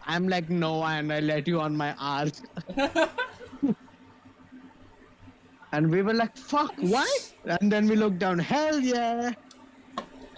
[0.09, 2.41] I'm like, no, and I let you on my arse.
[5.73, 7.07] and we were like, fuck, why?
[7.45, 9.33] And then we looked down, hell yeah,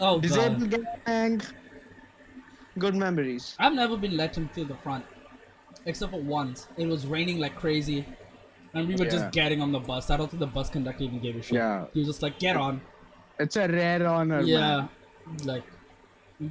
[0.01, 0.75] oh god, disabled
[1.07, 1.41] gang.
[2.79, 3.55] Good memories.
[3.59, 5.05] I've never been let him through the front,
[5.87, 6.67] except for once.
[6.77, 8.07] It was raining like crazy,
[8.75, 9.11] and we were Yeah.
[9.11, 10.11] just getting on the bus.
[10.11, 11.55] I don't think the bus conductor even gave a shit.
[11.55, 11.87] Yeah.
[11.93, 12.81] He was just like, "Get on."
[13.39, 14.89] It's a rare honor, yeah, man.
[15.45, 15.65] like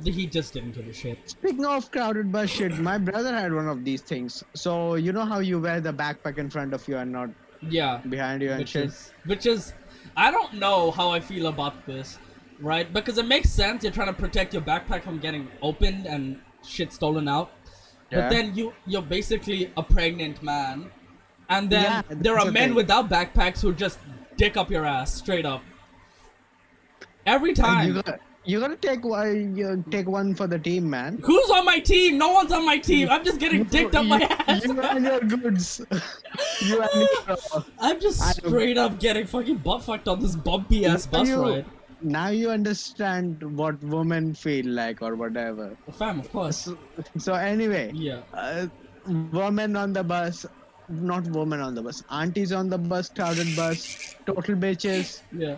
[0.04, 1.18] he just didn't give a shit.
[1.30, 4.44] Speaking of crowded bus shit, my brother had one of these things.
[4.54, 7.30] So you know how you wear the backpack in front of you and not
[7.62, 8.86] Yeah, behind you and which shit.
[8.86, 9.74] is which is
[10.16, 12.20] I don't know how I feel about this,
[12.60, 12.92] right?
[12.94, 13.84] Because it makes sense.
[13.84, 17.52] You're trying to protect your backpack from getting opened and shit stolen out.
[18.12, 18.22] Yeah.
[18.22, 20.92] But then you you're basically a pregnant man,
[21.50, 22.76] and then Yeah, there are men thing.
[22.76, 24.00] without backpacks who just
[24.38, 25.62] dick up your ass straight up.
[27.26, 28.02] Every time.
[28.46, 29.56] You gotta, you gotta take one.
[29.56, 31.20] You take one for the team, man.
[31.24, 32.18] Who's on my team?
[32.18, 33.10] No one's on my team.
[33.10, 34.64] I'm just getting dicked up my ass.
[34.66, 35.82] You and your goods.
[36.62, 37.38] you and your.
[37.80, 41.42] I'm just straight up getting fucking butt fucked on this bumpy ass Now bus you-
[41.42, 41.66] ride.
[42.02, 45.76] Now you understand what women feel like or whatever.
[45.92, 46.56] Fam, of course.
[46.56, 46.78] So,
[47.18, 48.22] so anyway, Yeah.
[48.34, 48.68] uh,
[49.34, 50.46] women on the bus,
[50.88, 55.24] not women on the bus, aunties on the bus, crowded bus, total bitches.
[55.34, 55.58] Yeah.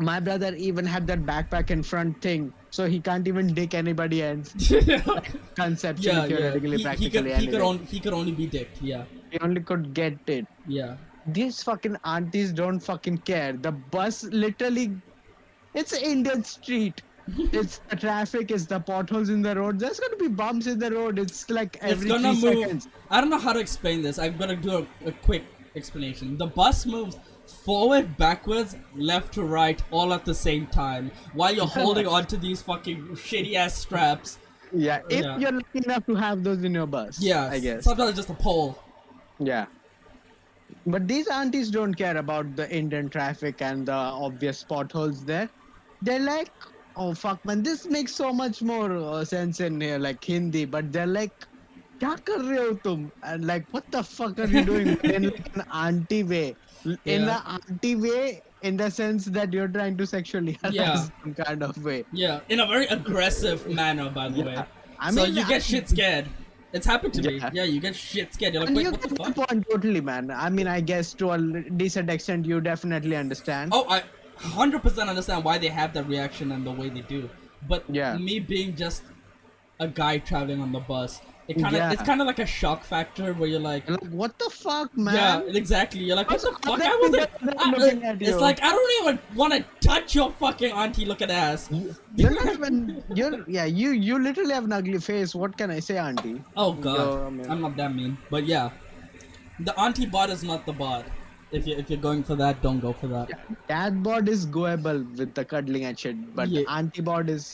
[0.00, 4.22] My brother even had that backpack in front thing, so he can't even dick anybody
[4.22, 4.54] else.
[5.54, 6.26] Conceptually, yeah, yeah.
[6.26, 7.52] theoretically, He, he practically, could, he anyway.
[7.52, 8.80] could only he could only be dicked.
[8.80, 10.46] Yeah, he only could get it.
[10.66, 10.96] yeah,
[11.26, 13.52] These fucking aunties don't fucking care.
[13.52, 14.96] The bus literally,
[15.74, 17.02] it's an Indian street.
[17.52, 19.78] it's the traffic, it's the potholes in the road.
[19.78, 21.18] There's gonna be bumps in the road.
[21.18, 22.40] It's like every it's gonna move.
[22.62, 22.88] seconds.
[23.10, 24.18] I don't know how to explain this.
[24.18, 25.44] I'm gonna do a, a quick
[25.76, 26.38] explanation.
[26.38, 27.18] The bus moves
[27.49, 32.61] forward, backwards, left to right, all at the same time, while you're holding onto these
[32.61, 34.37] fucking shitty ass straps.
[34.71, 35.37] Yeah, if Yeah.
[35.37, 37.19] you're lucky enough to have those in your bus.
[37.19, 37.83] Yeah, I guess.
[37.83, 38.77] sometimes just a pole.
[39.39, 39.65] Yeah.
[40.87, 45.49] But these aunties don't care about the Indian traffic and the obvious potholes there.
[46.01, 46.51] They're like,
[46.95, 50.65] oh fuck man, this makes so much more uh, sense in here, like Hindi.
[50.65, 51.47] But they're like,
[51.99, 53.11] क्या कर रहे हो तुम?
[53.23, 54.97] And like, what the fuck are you doing?
[55.03, 56.55] in like an auntie way.
[56.84, 57.42] in Yeah.
[57.46, 61.06] an auntie way, in the sense that you're trying to sexually harass Yeah.
[61.24, 62.04] them kind of way.
[62.12, 64.64] Yeah, in a very aggressive manner, by the way.
[64.98, 66.26] I so mean, you I- get shit scared.
[66.72, 67.38] It's happened to me.
[67.38, 67.50] Yeah.
[67.52, 68.54] Yeah, you get shit scared.
[68.54, 69.48] You're like, And wait, you what get the the fuck?
[69.48, 70.30] point totally, man.
[70.30, 73.72] I mean, I guess to a decent extent, you definitely understand.
[73.74, 74.04] Oh, I
[74.38, 77.28] 100% understand why they have that reaction and the way they do.
[77.66, 78.16] But Yeah.
[78.18, 79.02] me being just
[79.80, 81.20] a guy traveling on the bus,
[81.50, 81.92] it kind of Yeah.
[81.94, 85.14] it's kind of like a shock factor where you're like, like, what the fuck, man?
[85.20, 86.00] yeah, exactly.
[86.08, 86.80] You're like, what the fuck?
[86.88, 87.30] I wasn't.
[87.38, 91.68] people I- it's like I don't even want to touch your fucking auntie looking ass.
[92.16, 93.02] You're not even.
[93.20, 93.64] You're yeah.
[93.80, 95.34] You you literally have an ugly face.
[95.44, 96.36] What can I say, auntie?
[96.56, 98.70] Oh god, Yo, I mean- I'm not that mean, but yeah,
[99.70, 101.04] the auntie bod is not the bod.
[101.58, 103.30] If you if you're going for that, don't go for that.
[103.72, 106.62] Dad bod is goable with the cuddling and shit, but Yeah.
[106.78, 107.48] auntie bod is.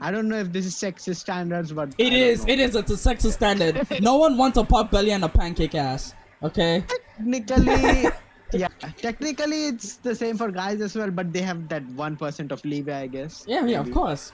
[0.00, 2.44] I don't know if this is sexist standards, but It is.
[2.46, 2.74] It is.
[2.74, 3.86] It's a sexist standard.
[4.00, 6.14] no one wants a pot belly and a pancake ass.
[6.42, 6.82] Okay.
[7.18, 8.08] Technically,
[8.52, 8.68] yeah.
[8.96, 12.64] Technically, it's the same for guys as well, but they have that one percent of
[12.64, 13.44] leeway, I guess.
[13.46, 14.32] Yeah, yeah, of course.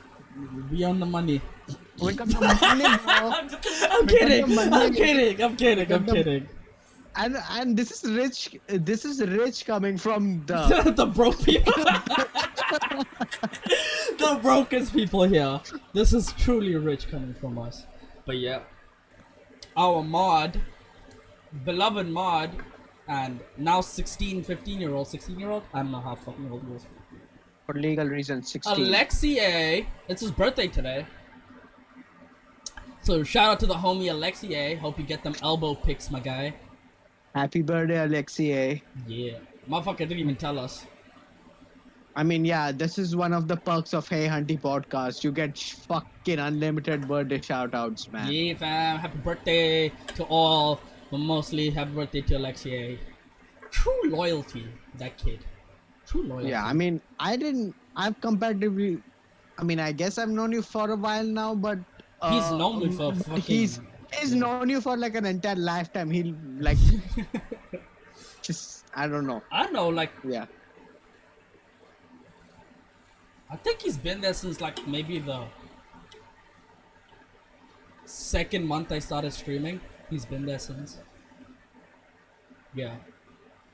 [0.71, 1.41] We own the money.
[2.01, 3.13] We got the money, bro.
[3.33, 4.55] I'm, I'm We got kidding.
[4.55, 4.71] money.
[4.73, 5.43] I'm kidding.
[5.43, 5.93] I'm kidding.
[5.93, 6.49] I'm kidding.
[7.17, 8.57] And and this is rich.
[8.69, 11.73] This is rich coming from the the broke people.
[14.19, 15.61] the brokest people here.
[15.93, 17.87] This is truly rich coming from us.
[18.25, 18.61] But yeah,
[19.77, 20.61] our mod,
[21.65, 22.51] beloved mod,
[23.09, 25.63] and now 16, 15 year old, 16 year old.
[25.73, 26.87] I don't know how fucking old he is.
[27.67, 28.87] For legal reasons, 16.
[28.87, 29.87] Alexi A.
[30.09, 31.07] It's his birthday today.
[33.03, 34.75] So shout out to the homie Alexi A.
[34.77, 36.55] Hope you get them elbow picks, my guy.
[37.35, 38.83] Happy birthday, Alexei.
[39.07, 39.39] Yeah.
[39.69, 40.87] Motherfucker didn't even tell us.
[42.17, 45.23] I mean, yeah, this is one of the perks of Hey Hunty podcast.
[45.23, 48.33] You get fucking unlimited birthday shout outs, man.
[48.33, 48.99] Yeah, fam.
[48.99, 52.99] Happy birthday to all, but mostly happy birthday to Alexi A.
[53.71, 55.41] True loyalty, that kid.
[56.07, 56.49] True loyalty.
[56.49, 57.75] Yeah, I mean, I didn't.
[57.95, 59.03] I've comparatively.
[59.59, 61.79] I mean, I guess I've known you for a while now, but
[62.23, 63.81] uh, He's known me for fucking- He's
[64.19, 66.11] he's known you for like an entire lifetime.
[66.11, 66.79] He like
[68.43, 69.43] just I don't know.
[69.53, 70.47] I know, like, Yeah,
[73.51, 75.45] I think he's been there since like maybe the
[78.05, 79.81] second month I started streaming.
[80.11, 80.99] He's been there since.
[82.75, 82.95] Yeah,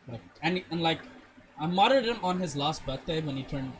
[0.09, 1.01] like and and like
[1.59, 3.73] I modded him on his last birthday when he turned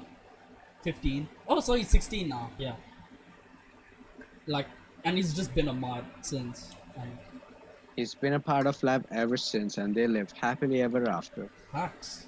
[0.83, 1.29] fifteen.
[1.49, 2.51] Oh, so he's sixteen now.
[2.59, 2.75] Yeah.
[4.47, 4.67] Like,
[5.05, 6.73] and he's just been a mod since.
[6.99, 7.11] And
[7.95, 11.49] he's been a part of life ever since, and they live happily ever after.
[11.71, 12.27] facts.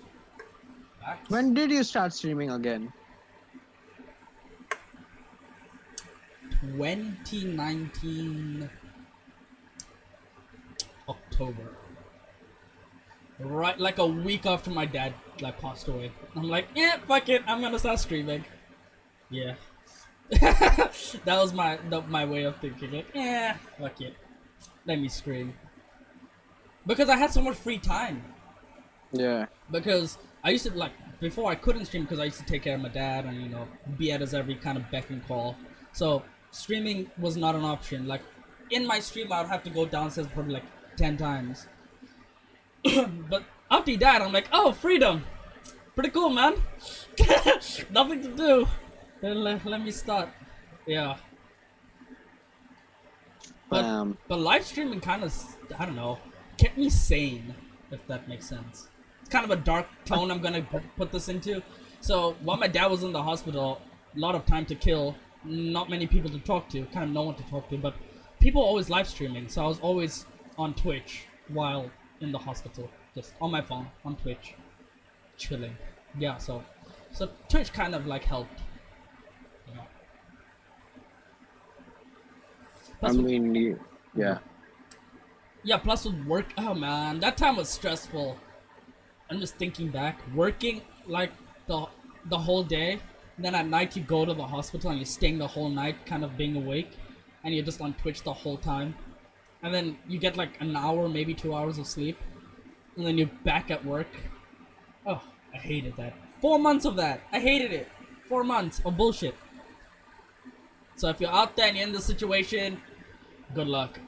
[1.00, 1.28] Facts.
[1.28, 2.92] When did you start streaming again?
[6.72, 8.70] 2019
[11.08, 11.76] October.
[13.38, 16.12] Right, like a week after my dad like passed away.
[16.36, 18.44] I'm like, yeah, fuck it, I'm gonna start streaming.
[19.30, 19.54] Yeah,
[20.30, 20.90] that
[21.26, 22.92] was my the, my way of thinking.
[22.92, 24.16] Like, yeah, fuck it,
[24.86, 25.54] let me scream.
[26.86, 28.22] Because I had so much free time
[29.12, 29.46] Yeah.
[29.70, 32.74] because I used to like before I couldn't stream because I used to take care
[32.74, 35.56] of my dad and you know be at his every kind of beck and call.
[35.92, 36.22] So
[36.54, 38.06] streaming was not an option.
[38.06, 38.22] Like
[38.70, 40.64] in my stream, I would have to go downstairs probably like
[40.96, 41.66] ten times.
[43.30, 45.24] but after he died, I'm like, oh, freedom,
[45.94, 46.54] pretty cool, man.
[47.90, 48.66] Nothing to do.
[49.22, 50.28] Let, let me start.
[50.86, 51.16] Yeah.
[53.70, 54.18] But Um.
[54.28, 55.34] but live streaming kind of
[55.78, 56.18] I don't know
[56.58, 57.54] kept me sane
[57.90, 58.88] if that makes sense.
[59.20, 60.62] It's kind of a dark tone I'm gonna
[60.96, 61.62] put this into.
[62.00, 63.80] So while my dad was in the hospital,
[64.14, 67.22] a lot of time to kill, not many people to talk to, kind of no
[67.22, 67.94] one to talk to, but
[68.40, 69.48] people always live streaming.
[69.48, 70.26] So I was always
[70.58, 71.90] on Twitch while
[72.20, 74.54] in the hospital, just on my phone on Twitch,
[75.36, 75.76] chilling.
[76.18, 76.64] Yeah, so
[77.12, 78.60] so Twitch kind of like helped.
[79.68, 79.86] You know.
[83.02, 83.80] I mean, you,
[84.14, 84.38] yeah.
[85.62, 88.36] Yeah, plus with work, oh man, that time was stressful.
[89.30, 91.32] I'm just thinking back, working like
[91.66, 91.86] the
[92.26, 93.00] the whole day,
[93.38, 96.24] then at night you go to the hospital and you're staying the whole night, kind
[96.24, 96.90] of being awake,
[97.42, 98.94] and you're just on Twitch the whole time,
[99.62, 102.18] and then you get like an hour, maybe two hours of sleep,
[102.96, 104.08] and then you're back at work.
[105.06, 105.22] Oh,
[105.52, 106.14] I hated that.
[106.40, 107.88] Four months of that, I hated it.
[108.28, 109.34] Four months of bullshit.
[110.96, 112.80] So if you're out there and you're in this situation,
[113.54, 113.98] good luck.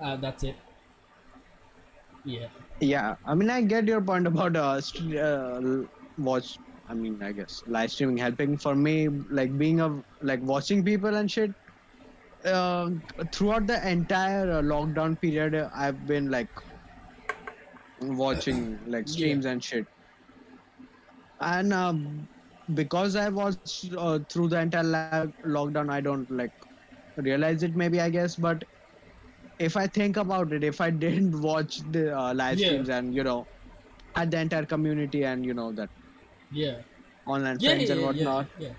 [0.00, 0.56] Uh, that's it.
[2.24, 2.48] Yeah.
[2.80, 5.84] Yeah, I mean, I get your point about uh, st- uh
[6.18, 6.58] watch.
[6.86, 11.14] I mean, I guess live streaming helping for me, like being a like watching people
[11.14, 11.52] and shit.
[12.44, 12.90] Uh,
[13.32, 16.50] throughout the entire uh, lockdown period, uh, I've been like
[18.00, 19.08] watching like Yeah.
[19.08, 19.86] streams and shit.
[21.40, 22.28] And um,
[22.74, 26.52] because I watched uh, through the entire la- lockdown, I don't like
[27.16, 27.74] realize it.
[27.74, 28.62] Maybe I guess, but
[29.58, 32.60] if I think about it, if I didn't watch the uh, live Yeah.
[32.60, 33.46] streams and you know,
[34.16, 35.90] at the entire community and you know that
[36.54, 36.76] Yeah.
[37.26, 38.74] online Yeah, friends yeah, and whatnot, yeah, yeah.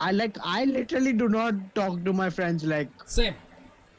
[0.00, 3.34] I like I literally do not talk to my friends like Same.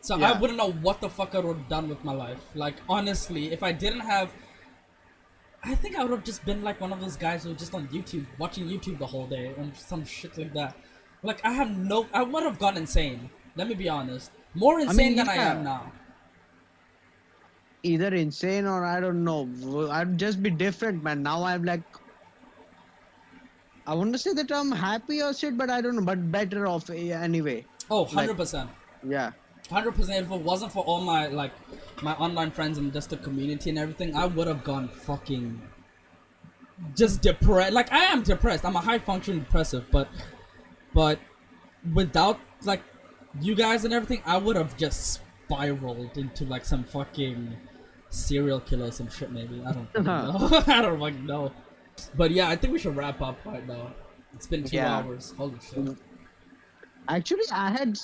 [0.01, 2.41] So I wouldn't know what the fuck I would have done with my life.
[2.55, 4.33] Like honestly, if I didn't have,
[5.63, 7.87] I think I would have just been like one of those guys who just on
[7.87, 10.75] YouTube, watching YouTube the whole day and some shit like that.
[11.23, 13.29] Like I have no, I would have gone insane.
[13.55, 15.91] Let me be honest, more insane than I am now.
[17.83, 19.47] Either insane or I don't know.
[19.91, 21.23] I'd just be different, man.
[21.23, 21.81] Now I'm like.
[23.85, 26.01] I want to say that I'm happy or shit, but I don't know.
[26.01, 27.65] But better off eh, anyway.
[27.91, 28.69] Oh, 100 percent.
[29.05, 29.31] Yeah.
[29.69, 30.25] Hundred percent.
[30.25, 31.51] If it wasn't for all my like
[32.01, 35.61] my online friends and just the community and everything, I would have gone fucking
[36.95, 37.73] just depressed.
[37.73, 38.65] Like I am depressed.
[38.65, 40.09] I'm a high functioning depressive, but
[40.93, 41.19] but
[41.93, 42.81] without like
[43.41, 47.55] you guys and everything, I would have just spiraled into like some fucking
[48.13, 49.31] serial killer or some shit.
[49.31, 50.47] Maybe I don't fucking uh-huh.
[50.49, 50.63] know.
[50.67, 51.51] I don't fucking know.
[52.15, 53.93] But yeah, I think we should wrap up right now.
[54.33, 54.97] It's been two Yeah.
[54.97, 55.33] hours.
[55.37, 55.97] Holy shit.
[57.07, 57.99] Actually, I had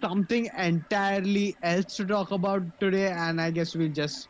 [0.00, 4.28] something entirely else to talk about today, and I guess we'll just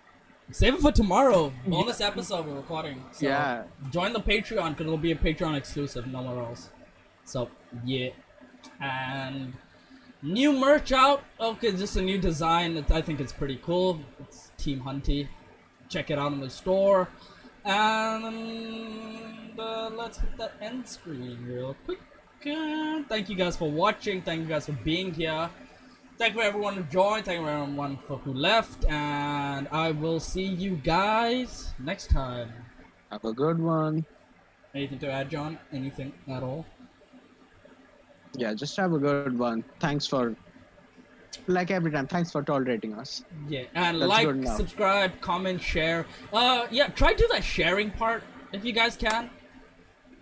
[0.51, 1.53] Save it for tomorrow.
[1.66, 3.05] Bonus episode we're recording.
[3.12, 3.64] So Yeah.
[3.90, 6.70] Join the Patreon because it'll be a Patreon exclusive, nowhere else.
[7.24, 7.51] So
[7.84, 8.11] yeah,
[8.80, 9.53] and
[10.22, 11.22] new merch out.
[11.38, 12.82] Okay, just a new design.
[12.88, 14.01] I think it's pretty cool.
[14.20, 15.28] It's Team Hunty.
[15.88, 17.09] Check it out in the store.
[17.64, 22.00] And uh, let's hit that end screen real quick.
[22.46, 24.22] Uh, thank you guys for watching.
[24.22, 25.48] Thank you guys for being here.
[26.18, 27.24] Thank you everyone who joined.
[27.24, 28.84] Thank you everyone for who left.
[28.86, 32.52] And I will see you guys next time.
[33.11, 34.04] Have a good one.
[34.74, 35.59] Anything to add, John?
[35.72, 36.66] Anything at all?
[38.36, 39.64] Yeah, just have a good one.
[39.80, 40.36] Thanks for,
[41.47, 43.24] like every time, thanks for tolerating us.
[43.49, 46.07] Yeah, and That's like, subscribe, comment, share.
[46.33, 48.22] Uh, yeah, try to do that sharing part
[48.53, 49.31] if you guys can.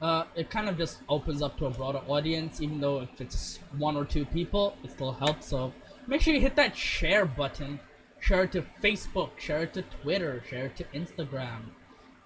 [0.00, 3.60] Uh, it kind of just opens up to a broader audience, even though if it's
[3.78, 5.46] one or two people, it still helps.
[5.46, 5.72] So
[6.06, 7.80] make sure you hit that share button.
[8.20, 11.60] Share it to Facebook, share it to Twitter, share it to Instagram.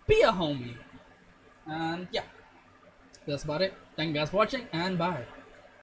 [0.06, 0.76] Be a homie.
[1.66, 2.22] And yeah,
[3.26, 3.74] that's about it.
[3.96, 5.24] Thank you guys for watching, and bye.